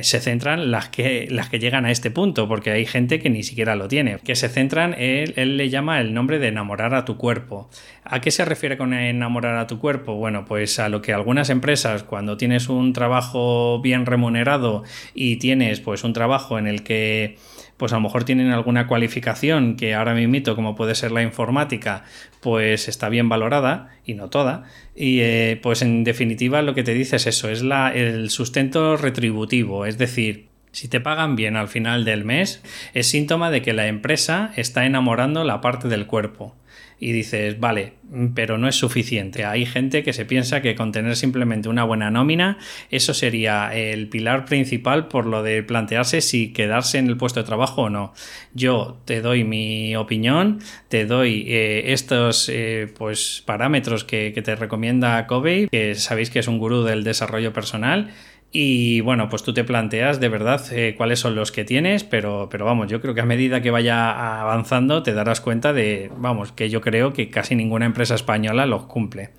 se 0.03 0.21
centran 0.21 0.71
las 0.71 0.89
que, 0.89 1.27
las 1.31 1.49
que 1.49 1.59
llegan 1.59 1.85
a 1.85 1.91
este 1.91 2.11
punto, 2.11 2.49
porque 2.49 2.71
hay 2.71 2.87
gente 2.87 3.19
que 3.19 3.31
ni 3.31 3.43
siquiera 3.43 3.75
lo 3.77 3.89
tiene, 3.89 4.19
que 4.25 4.37
se 4.37 4.49
centran, 4.49 4.95
él, 4.99 5.35
él 5.37 5.57
le 5.57 5.69
llama 5.69 6.01
el 6.01 6.15
nombre 6.15 6.39
de 6.39 6.49
enamorar 6.49 6.95
a 6.95 7.05
tu 7.05 7.17
cuerpo. 7.17 7.69
¿A 8.05 8.21
qué 8.21 8.31
se 8.31 8.45
refiere 8.45 8.77
con 8.77 8.95
enamorar 8.95 9.57
a 9.57 9.67
tu 9.67 9.79
cuerpo? 9.79 10.15
Bueno, 10.15 10.45
pues 10.45 10.79
a 10.79 10.89
lo 10.89 11.03
que 11.03 11.13
algunas 11.13 11.51
empresas, 11.51 12.03
cuando 12.03 12.37
tienes 12.37 12.69
un 12.69 12.93
trabajo 12.93 13.81
bien 13.81 14.07
remunerado 14.07 14.85
y 15.15 15.37
tienes 15.37 15.81
pues 15.81 16.05
un 16.05 16.13
trabajo 16.13 16.59
en 16.59 16.67
el 16.67 16.83
que 16.83 17.37
pues 17.79 17.93
a 17.93 17.97
lo 17.97 18.03
mejor 18.03 18.25
tienen 18.25 18.51
alguna 18.51 18.87
cualificación 18.87 19.77
que 19.77 19.95
ahora 19.95 20.13
mismo, 20.13 20.55
como 20.55 20.75
puede 20.75 20.95
ser 20.95 21.13
la 21.13 21.23
informática, 21.23 22.05
pues 22.41 22.89
está 22.89 23.09
bien 23.09 23.29
valorada 23.29 23.89
y 24.05 24.15
no 24.15 24.29
toda. 24.29 24.65
Y 24.95 25.21
eh, 25.21 25.59
pues 25.63 25.81
en 25.81 26.05
definitiva 26.05 26.61
lo 26.61 26.75
que 26.75 26.83
te 26.83 26.93
dice 26.93 27.17
es 27.17 27.27
eso, 27.27 27.49
es 27.49 27.63
la, 27.63 27.95
el 27.95 28.29
sustento 28.31 28.97
retributivo, 28.97 29.87
es 29.87 29.97
decir, 29.97 30.49
si 30.73 30.89
te 30.89 31.01
pagan 31.01 31.35
bien 31.35 31.57
al 31.57 31.69
final 31.69 32.05
del 32.05 32.25
mes, 32.25 32.63
es 32.93 33.07
síntoma 33.07 33.51
de 33.51 33.63
que 33.63 33.73
la 33.73 33.87
empresa 33.87 34.53
está 34.57 34.85
enamorando 34.85 35.45
la 35.45 35.61
parte 35.61 35.89
del 35.89 36.07
cuerpo 36.07 36.55
y 37.01 37.13
dices, 37.13 37.61
vale, 37.61 37.93
pero 38.35 38.59
no 38.59 38.69
es 38.69 38.75
suficiente. 38.75 39.45
Hay 39.45 39.67
gente 39.67 40.03
que 40.03 40.13
se 40.13 40.25
piensa 40.25 40.63
que 40.63 40.75
con 40.75 40.93
tener 40.93 41.15
simplemente 41.15 41.69
una 41.69 41.85
buena 41.85 42.11
nómina, 42.11 42.59
eso 42.91 43.15
sería 43.15 43.73
el 43.75 44.09
pilar 44.09 44.45
principal 44.47 45.09
por 45.09 45.27
lo 45.27 45.43
de 45.43 45.63
plantearse 45.63 46.21
si 46.21 46.53
quedarse 46.53 46.99
en 46.99 47.07
el 47.07 47.17
puesto 47.17 47.41
de 47.41 47.47
trabajo 47.47 47.83
o 47.83 47.91
no. 47.91 48.13
Yo 48.53 49.01
te 49.05 49.21
doy 49.21 49.45
mi 49.45 49.95
opinión, 49.95 50.61
te 50.89 51.07
doy 51.07 51.45
eh, 51.47 51.93
estos 51.93 52.49
eh, 52.49 52.93
pues, 52.97 53.43
parámetros 53.47 54.05
que, 54.05 54.33
que 54.35 54.43
te 54.43 54.57
recomienda 54.57 55.27
Covey, 55.27 55.69
que 55.69 55.95
sabéis 55.95 56.31
que 56.31 56.41
es 56.41 56.49
un 56.49 56.59
gurú 56.59 56.83
del 56.83 57.05
desarrollo 57.05 57.53
personal 57.53 58.11
y 58.51 59.03
bueno, 59.03 59.29
pues 59.29 59.43
tú 59.43 59.53
te 59.53 59.63
planteas 59.63 60.21
de 60.21 60.29
verdad 60.31 60.63
eh, 60.73 60.95
cuáles 60.97 61.21
son 61.21 61.35
los 61.35 61.53
que 61.53 61.65
tienes, 61.65 62.05
pero, 62.05 62.49
pero 62.51 62.65
vamos, 62.65 62.89
yo 62.89 63.01
creo 63.01 63.15
que 63.15 63.21
a 63.21 63.27
medida 63.27 63.61
que 63.61 63.71
vaya 63.71 64.41
avanzando 64.41 65.03
te 65.03 65.13
darás 65.13 65.41
cuenta 65.43 65.75
de, 65.75 66.11
vamos, 66.17 66.53
que 66.53 66.71
yo 66.71 66.81
creo 66.81 67.13
que 67.13 67.29
casi 67.29 67.55
ninguna 67.55 67.85
empresa 67.85 68.15
española 68.15 68.65
los 68.65 68.85
cumple. 68.85 69.31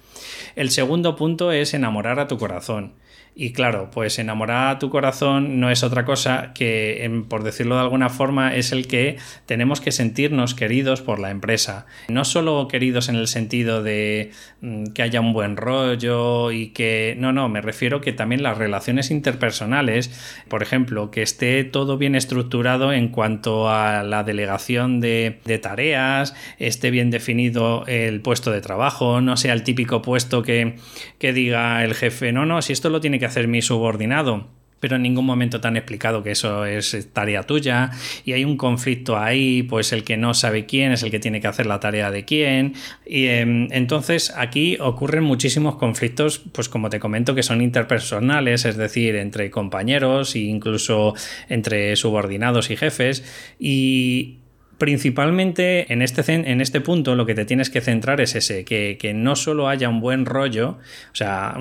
El 0.56 0.70
segundo 0.70 1.16
punto 1.16 1.52
es 1.52 1.74
enamorar 1.74 2.20
a 2.20 2.28
tu 2.28 2.38
corazón. 2.38 2.94
Y 3.36 3.54
claro, 3.54 3.90
pues 3.92 4.20
enamorar 4.20 4.76
a 4.76 4.80
tu 4.80 4.90
corazón 4.90 5.60
no 5.60 5.70
es 5.70 5.84
otra 5.84 6.04
cosa 6.04 6.52
que, 6.54 7.24
por 7.30 7.44
decirlo 7.44 7.76
de 7.76 7.82
alguna 7.82 8.10
forma, 8.10 8.56
es 8.56 8.72
el 8.72 8.88
que 8.88 9.18
tenemos 9.46 9.80
que 9.80 9.92
sentirnos 9.92 10.56
queridos 10.56 11.02
por 11.02 11.20
la 11.20 11.30
empresa. 11.30 11.86
No 12.10 12.26
solo 12.26 12.68
queridos 12.68 13.08
en 13.08 13.16
el 13.16 13.28
sentido 13.28 13.82
de 13.82 14.32
mm, 14.62 14.88
que 14.88 15.04
haya 15.04 15.22
un 15.22 15.32
buen 15.32 15.56
rollo 15.56 16.52
y 16.52 16.70
que... 16.70 17.16
No, 17.18 17.32
no, 17.32 17.48
me 17.48 17.62
refiero 17.62 18.02
que 18.02 18.12
también 18.12 18.44
las 18.44 18.58
relaciones 18.58 19.10
interpersonales, 19.12 20.44
por 20.50 20.62
ejemplo, 20.62 21.12
que 21.12 21.22
esté 21.22 21.64
todo 21.64 21.98
bien 21.98 22.16
estructurado 22.16 22.92
en 22.92 23.08
cuanto 23.08 23.70
a 23.70 24.04
la 24.04 24.24
delegación 24.24 25.00
de, 25.00 25.40
de 25.46 25.60
tareas, 25.60 26.36
esté 26.58 26.92
bien 26.92 27.10
definido 27.10 27.86
el 27.88 28.22
puesto 28.22 28.52
de 28.52 28.62
trabajo, 28.62 29.22
no 29.22 29.38
sea 29.38 29.54
el 29.54 29.64
típico 29.64 30.02
puesto 30.02 30.42
que, 30.44 30.76
que 31.20 31.34
diga 31.34 31.84
el 31.84 31.94
jefe, 31.94 32.32
no, 32.32 32.46
no, 32.46 32.62
si 32.62 32.74
esto 32.74 32.90
lo 32.90 33.00
tiene 33.00 33.19
que 33.20 33.26
hacer 33.26 33.48
mi 33.48 33.62
subordinado 33.62 34.48
pero 34.80 34.96
en 34.96 35.04
ningún 35.04 35.26
momento 35.26 35.60
te 35.62 35.68
han 35.68 35.78
explicado 35.78 36.24
que 36.24 36.32
eso 36.32 36.66
es 36.66 37.10
tarea 37.14 37.44
tuya 37.44 37.92
y 38.26 38.34
hay 38.34 38.46
un 38.46 38.58
conflicto 38.58 39.18
ahí, 39.18 39.64
pues 39.64 39.92
el 39.92 40.04
que 40.04 40.18
no 40.18 40.34
sabe 40.34 40.66
quién 40.66 40.92
es 40.92 41.04
el 41.04 41.12
que 41.12 41.20
tiene 41.20 41.42
que 41.42 41.48
hacer 41.48 41.66
la 41.66 41.80
tarea 41.80 42.12
de 42.12 42.26
quién 42.26 42.74
y 43.06 43.28
em, 43.28 43.68
entonces 43.72 44.34
aquí 44.36 44.78
ocurren 44.80 45.24
muchísimos 45.24 45.76
conflictos, 45.76 46.40
pues 46.52 46.70
como 46.70 46.90
te 46.90 47.00
comento 47.00 47.36
que 47.36 47.44
son 47.44 47.62
interpersonales, 47.62 48.66
es 48.66 48.78
decir, 48.78 49.16
entre 49.16 49.52
compañeros 49.52 50.36
e 50.36 50.40
incluso 50.40 51.14
entre 51.50 51.96
subordinados 51.96 52.70
y 52.72 52.78
jefes 52.78 53.24
y 53.60 54.38
Principalmente 54.80 55.92
en 55.92 56.02
este, 56.02 56.24
en 56.32 56.62
este 56.62 56.80
punto 56.80 57.16
lo 57.16 57.26
que 57.26 57.36
te 57.36 57.44
tienes 57.44 57.70
que 57.70 57.82
centrar 57.82 58.22
es 58.22 58.34
ese, 58.36 58.64
que, 58.64 59.12
no 59.14 59.36
solo 59.36 59.68
haya 59.68 59.90
un 59.90 60.00
buen 60.00 60.26
rollo, 60.26 60.78
o 61.12 61.16
sea, 61.16 61.58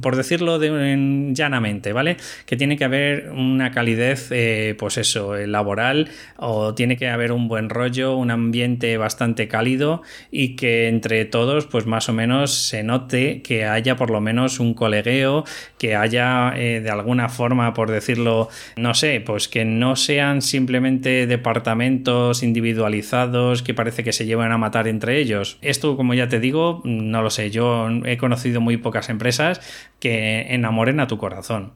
por 0.00 0.16
decirlo 0.16 0.58
de, 0.58 1.32
llanamente, 1.34 1.92
¿vale? 1.92 2.16
Que 2.46 2.56
tiene 2.56 2.78
que 2.78 2.84
haber 2.84 3.30
una 3.30 3.72
calidez, 3.72 4.28
eh, 4.30 4.74
pues 4.78 4.96
eso, 4.96 5.36
eh, 5.36 5.46
laboral, 5.46 6.08
o 6.38 6.74
tiene 6.74 6.96
que 6.96 7.10
haber 7.10 7.30
un 7.30 7.46
buen 7.46 7.68
rollo, 7.68 8.16
un 8.16 8.30
ambiente 8.30 8.96
bastante 8.96 9.48
cálido 9.48 10.00
y 10.30 10.56
que 10.56 10.88
entre 10.88 11.26
todos, 11.26 11.66
pues 11.66 11.84
más 11.84 12.08
o 12.08 12.14
menos 12.14 12.52
se 12.52 12.82
note 12.82 13.42
que 13.42 13.66
haya 13.66 13.96
por 13.96 14.08
lo 14.08 14.22
menos 14.22 14.60
un 14.60 14.72
colegueo, 14.72 15.44
que 15.76 15.94
haya 15.94 16.54
eh, 16.56 16.80
de 16.80 16.90
alguna 16.90 17.28
forma, 17.28 17.74
por 17.74 17.90
decirlo, 17.90 18.48
no 18.76 18.94
sé, 18.94 19.20
pues 19.20 19.46
que 19.46 19.66
no 19.66 19.94
sean 19.94 20.40
simplemente 20.40 21.26
departamentos 21.26 22.42
individualizados 22.46 23.62
que 23.62 23.74
parece 23.74 24.02
que 24.02 24.12
se 24.12 24.24
llevan 24.24 24.52
a 24.52 24.58
matar 24.58 24.88
entre 24.88 25.18
ellos. 25.18 25.58
Esto, 25.60 25.96
como 25.96 26.14
ya 26.14 26.28
te 26.28 26.40
digo, 26.40 26.80
no 26.84 27.22
lo 27.22 27.30
sé. 27.30 27.50
Yo 27.50 27.88
he 28.04 28.16
conocido 28.16 28.60
muy 28.60 28.78
pocas 28.78 29.08
empresas 29.10 29.60
que 30.00 30.54
enamoren 30.54 31.00
a 31.00 31.06
tu 31.06 31.18
corazón. 31.18 31.72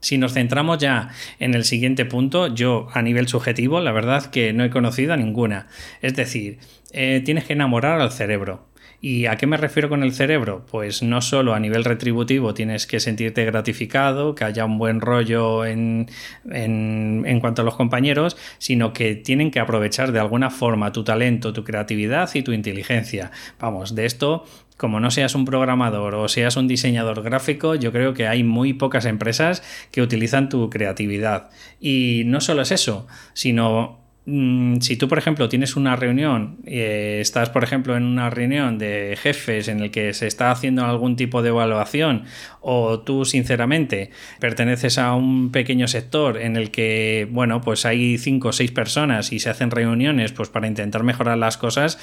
Si 0.00 0.18
nos 0.18 0.32
centramos 0.32 0.78
ya 0.78 1.10
en 1.38 1.54
el 1.54 1.64
siguiente 1.64 2.04
punto, 2.04 2.52
yo 2.54 2.88
a 2.92 3.02
nivel 3.02 3.28
subjetivo, 3.28 3.80
la 3.80 3.92
verdad 3.92 4.26
que 4.26 4.52
no 4.52 4.64
he 4.64 4.70
conocido 4.70 5.12
a 5.12 5.16
ninguna. 5.16 5.68
Es 6.00 6.14
decir, 6.14 6.58
eh, 6.92 7.22
tienes 7.24 7.44
que 7.44 7.52
enamorar 7.52 8.00
al 8.00 8.10
cerebro. 8.10 8.70
¿Y 9.02 9.26
a 9.26 9.36
qué 9.36 9.46
me 9.46 9.56
refiero 9.56 9.88
con 9.88 10.02
el 10.02 10.12
cerebro? 10.12 10.66
Pues 10.70 11.02
no 11.02 11.22
solo 11.22 11.54
a 11.54 11.60
nivel 11.60 11.84
retributivo 11.84 12.52
tienes 12.52 12.86
que 12.86 13.00
sentirte 13.00 13.46
gratificado, 13.46 14.34
que 14.34 14.44
haya 14.44 14.66
un 14.66 14.76
buen 14.76 15.00
rollo 15.00 15.64
en, 15.64 16.10
en, 16.50 17.22
en, 17.24 17.40
cuanto 17.40 17.62
a 17.62 17.64
los 17.64 17.76
compañeros, 17.76 18.36
sino 18.58 18.92
que 18.92 19.14
tienen 19.14 19.50
que 19.50 19.58
aprovechar 19.58 20.12
de 20.12 20.20
alguna 20.20 20.50
forma 20.50 20.92
tu 20.92 21.02
talento, 21.02 21.54
tu 21.54 21.64
creatividad 21.64 22.28
y 22.34 22.42
tu 22.42 22.52
inteligencia. 22.52 23.30
Vamos, 23.58 23.94
de 23.94 24.04
esto 24.04 24.44
como 24.80 24.98
no 24.98 25.10
seas 25.10 25.34
un 25.34 25.44
programador 25.44 26.14
o 26.14 26.26
seas 26.26 26.56
un 26.56 26.66
diseñador 26.66 27.22
gráfico, 27.22 27.74
yo 27.74 27.92
creo 27.92 28.14
que 28.14 28.26
hay 28.26 28.42
muy 28.42 28.72
pocas 28.72 29.04
empresas 29.04 29.62
que 29.90 30.00
utilizan 30.00 30.48
tu 30.48 30.70
creatividad. 30.70 31.50
Y 31.78 32.22
no 32.24 32.40
solo 32.40 32.62
es 32.62 32.72
eso, 32.72 33.06
sino 33.34 33.99
si 34.26 34.96
tú, 34.96 35.08
por 35.08 35.18
ejemplo, 35.18 35.48
tienes 35.48 35.76
una 35.76 35.96
reunión, 35.96 36.58
eh, 36.66 37.18
estás, 37.20 37.48
por 37.50 37.64
ejemplo, 37.64 37.96
en 37.96 38.04
una 38.04 38.30
reunión 38.30 38.78
de 38.78 39.18
jefes 39.20 39.66
en 39.68 39.80
el 39.80 39.90
que 39.90 40.12
se 40.12 40.26
está 40.26 40.50
haciendo 40.50 40.84
algún 40.84 41.16
tipo 41.16 41.42
de 41.42 41.48
evaluación, 41.48 42.24
o 42.60 43.00
tú, 43.00 43.24
sinceramente, 43.24 44.10
perteneces 44.38 44.98
a 44.98 45.14
un 45.14 45.50
pequeño 45.50 45.88
sector 45.88 46.36
en 46.36 46.56
el 46.56 46.70
que, 46.70 47.26
bueno, 47.30 47.60
pues 47.60 47.86
hay 47.86 48.18
cinco 48.18 48.48
o 48.48 48.52
seis 48.52 48.70
personas 48.70 49.32
y 49.32 49.40
se 49.40 49.50
hacen 49.50 49.70
reuniones 49.70 50.32
pues, 50.32 50.48
para 50.50 50.68
intentar 50.68 51.02
mejorar 51.02 51.38
las 51.38 51.56
cosas, 51.56 51.98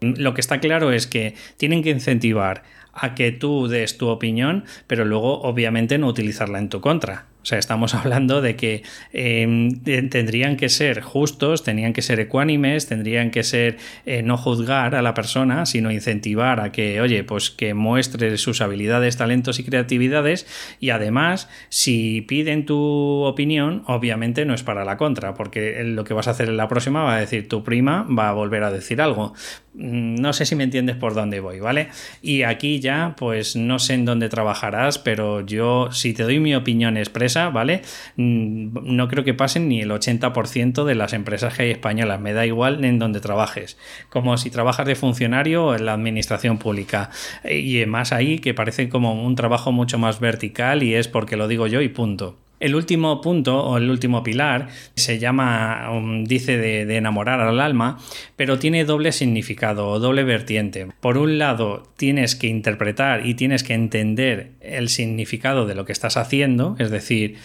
lo 0.00 0.34
que 0.34 0.40
está 0.40 0.60
claro 0.60 0.92
es 0.92 1.06
que 1.06 1.34
tienen 1.56 1.82
que 1.82 1.90
incentivar 1.90 2.64
a 2.92 3.14
que 3.14 3.32
tú 3.32 3.68
des 3.68 3.96
tu 3.96 4.08
opinión, 4.08 4.64
pero 4.86 5.04
luego 5.04 5.40
obviamente 5.42 5.98
no 5.98 6.08
utilizarla 6.08 6.58
en 6.58 6.68
tu 6.68 6.80
contra. 6.80 7.29
O 7.42 7.46
sea, 7.46 7.58
estamos 7.58 7.94
hablando 7.96 8.40
de 8.40 8.56
que 8.56 8.82
em, 9.12 9.80
tendrían 9.82 10.56
que 10.56 10.68
ser 10.68 11.00
justos, 11.00 11.62
tendrían 11.62 11.92
que 11.92 12.02
ser 12.02 12.20
ecuánimes, 12.20 12.86
tendrían 12.86 13.30
que 13.30 13.42
ser 13.42 13.78
eh, 14.06 14.22
no 14.22 14.36
juzgar 14.36 14.94
a 14.94 15.02
la 15.02 15.14
persona, 15.14 15.66
sino 15.66 15.90
incentivar 15.90 16.60
a 16.60 16.72
que, 16.72 17.00
oye, 17.00 17.24
pues 17.24 17.50
que 17.50 17.74
muestre 17.74 18.36
sus 18.38 18.60
habilidades, 18.60 19.16
talentos 19.16 19.58
y 19.58 19.64
creatividades. 19.64 20.46
Y 20.80 20.90
además, 20.90 21.48
si 21.68 22.22
piden 22.22 22.66
tu 22.66 23.22
opinión, 23.24 23.82
obviamente 23.86 24.44
no 24.44 24.54
es 24.54 24.62
para 24.62 24.84
la 24.84 24.96
contra, 24.96 25.34
porque 25.34 25.82
lo 25.84 26.04
que 26.04 26.14
vas 26.14 26.28
a 26.28 26.32
hacer 26.32 26.48
en 26.48 26.56
la 26.56 26.68
próxima 26.68 27.02
va 27.02 27.16
a 27.16 27.20
decir 27.20 27.48
tu 27.48 27.64
prima, 27.64 28.02
va 28.02 28.28
a 28.28 28.32
volver 28.32 28.62
a 28.64 28.70
decir 28.70 29.00
algo. 29.00 29.34
Mm, 29.74 30.16
no 30.16 30.32
sé 30.32 30.46
si 30.46 30.56
me 30.56 30.64
entiendes 30.64 30.96
por 30.96 31.14
dónde 31.14 31.38
voy, 31.40 31.60
¿vale? 31.60 31.88
Y 32.22 32.42
aquí 32.42 32.80
ya, 32.80 33.14
pues 33.16 33.54
no 33.54 33.78
sé 33.78 33.94
en 33.94 34.04
dónde 34.04 34.28
trabajarás, 34.28 34.98
pero 34.98 35.40
yo, 35.46 35.90
si 35.92 36.12
te 36.12 36.24
doy 36.24 36.40
mi 36.40 36.54
opinión 36.56 36.96
expresa, 36.96 37.50
¿vale? 37.50 37.82
Mm, 38.16 38.94
no 38.96 39.08
creo 39.08 39.24
que 39.24 39.34
pasen 39.34 39.68
ni 39.68 39.80
el 39.80 39.90
80% 39.90 40.84
de 40.84 40.94
las 40.96 41.12
empresas 41.12 41.54
que 41.54 41.62
hay 41.64 41.70
españolas, 41.70 42.20
me 42.20 42.32
da 42.32 42.46
igual 42.46 42.84
en 42.84 42.98
dónde 42.98 43.20
trabajes, 43.20 43.78
como 44.08 44.36
si 44.38 44.50
trabajas 44.50 44.86
de 44.86 44.96
funcionario 44.96 45.74
en 45.74 45.86
la 45.86 45.92
administración 45.92 46.58
pública. 46.58 47.10
Y 47.48 47.84
más 47.86 48.12
ahí 48.12 48.40
que 48.40 48.54
parece 48.54 48.88
como 48.88 49.24
un 49.24 49.36
trabajo 49.36 49.72
mucho 49.72 49.98
más 49.98 50.20
vertical 50.20 50.82
y 50.82 50.94
es 50.94 51.08
porque 51.08 51.36
lo 51.36 51.48
digo 51.48 51.66
yo 51.66 51.80
y 51.80 51.88
punto. 51.88 52.38
El 52.60 52.74
último 52.74 53.22
punto 53.22 53.58
o 53.64 53.78
el 53.78 53.90
último 53.90 54.22
pilar 54.22 54.68
se 54.94 55.18
llama, 55.18 55.90
um, 55.90 56.24
dice 56.24 56.58
de, 56.58 56.96
enamorar 56.96 57.40
al 57.40 57.58
alma, 57.58 57.98
pero 58.36 58.58
tiene 58.58 58.84
doble 58.84 59.12
significado 59.12 59.88
o 59.88 59.98
doble 59.98 60.24
vertiente. 60.24 60.86
Por 61.00 61.16
un 61.16 61.38
lado, 61.38 61.82
tienes 61.96 62.36
que 62.36 62.48
interpretar 62.48 63.26
y 63.26 63.34
tienes 63.34 63.64
que 63.64 63.72
entender 63.72 64.52
el 64.60 64.90
significado 64.90 65.66
de 65.66 65.74
lo 65.74 65.86
que 65.86 65.92
estás 65.92 66.18
haciendo, 66.18 66.76
es 66.78 66.90
decir, 66.90 67.36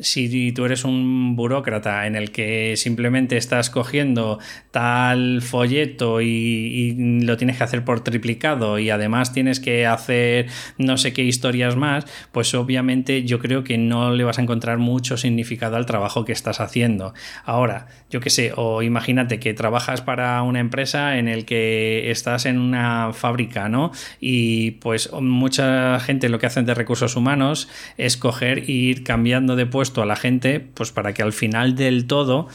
si 0.00 0.52
tú 0.52 0.64
eres 0.64 0.84
un 0.84 1.36
burócrata 1.36 2.06
en 2.06 2.16
el 2.16 2.32
que 2.32 2.76
simplemente 2.76 3.36
estás 3.36 3.70
cogiendo 3.70 4.38
tal 4.70 5.42
folleto 5.42 6.20
y, 6.20 7.20
lo 7.20 7.36
tienes 7.36 7.58
que 7.58 7.64
hacer 7.64 7.84
por 7.84 8.00
triplicado 8.02 8.78
y 8.78 8.90
además 8.90 9.32
tienes 9.32 9.60
que 9.60 9.86
hacer 9.86 10.46
no 10.78 10.96
sé 10.96 11.12
qué 11.12 11.22
historias 11.22 11.76
más, 11.76 12.04
pues 12.32 12.54
obviamente 12.54 13.24
yo 13.24 13.38
creo 13.38 13.64
que 13.64 13.78
no 13.78 14.12
le 14.12 14.24
vas 14.24 14.38
a 14.38 14.42
encontrar 14.42 14.78
mucho 14.78 15.16
significado 15.16 15.76
al 15.76 15.86
trabajo 15.86 16.24
que 16.24 16.32
estás 16.32 16.60
haciendo. 16.60 17.14
Ahora, 17.44 17.88
yo 18.10 18.20
qué 18.20 18.30
sé, 18.30 18.52
o 18.56 18.82
imagínate 18.82 19.38
que 19.38 19.54
trabajas 19.54 20.02
para 20.02 20.42
una 20.42 20.60
empresa 20.60 21.18
en 21.18 21.28
el 21.28 21.44
que 21.44 22.10
estás 22.10 22.46
en 22.46 22.58
una 22.58 23.12
fábrica, 23.12 23.68
¿no? 23.68 23.92
Y 24.20 24.72
pues 24.72 25.12
mucha 25.12 26.00
gente 26.00 26.28
lo 26.28 26.38
que 26.38 26.46
hacen 26.46 26.64
de 26.64 26.74
recursos 26.74 27.16
humanos 27.16 27.68
es 27.96 28.16
coger 28.16 28.58
e 28.58 28.72
ir 28.72 29.04
cambiando 29.04 29.56
de 29.56 29.66
puesto 29.66 29.89
a 29.96 30.06
la 30.06 30.16
gente, 30.16 30.60
pues 30.60 30.92
para 30.92 31.12
que 31.12 31.22
al 31.22 31.32
final 31.32 31.74
del 31.74 32.06
todo 32.06 32.48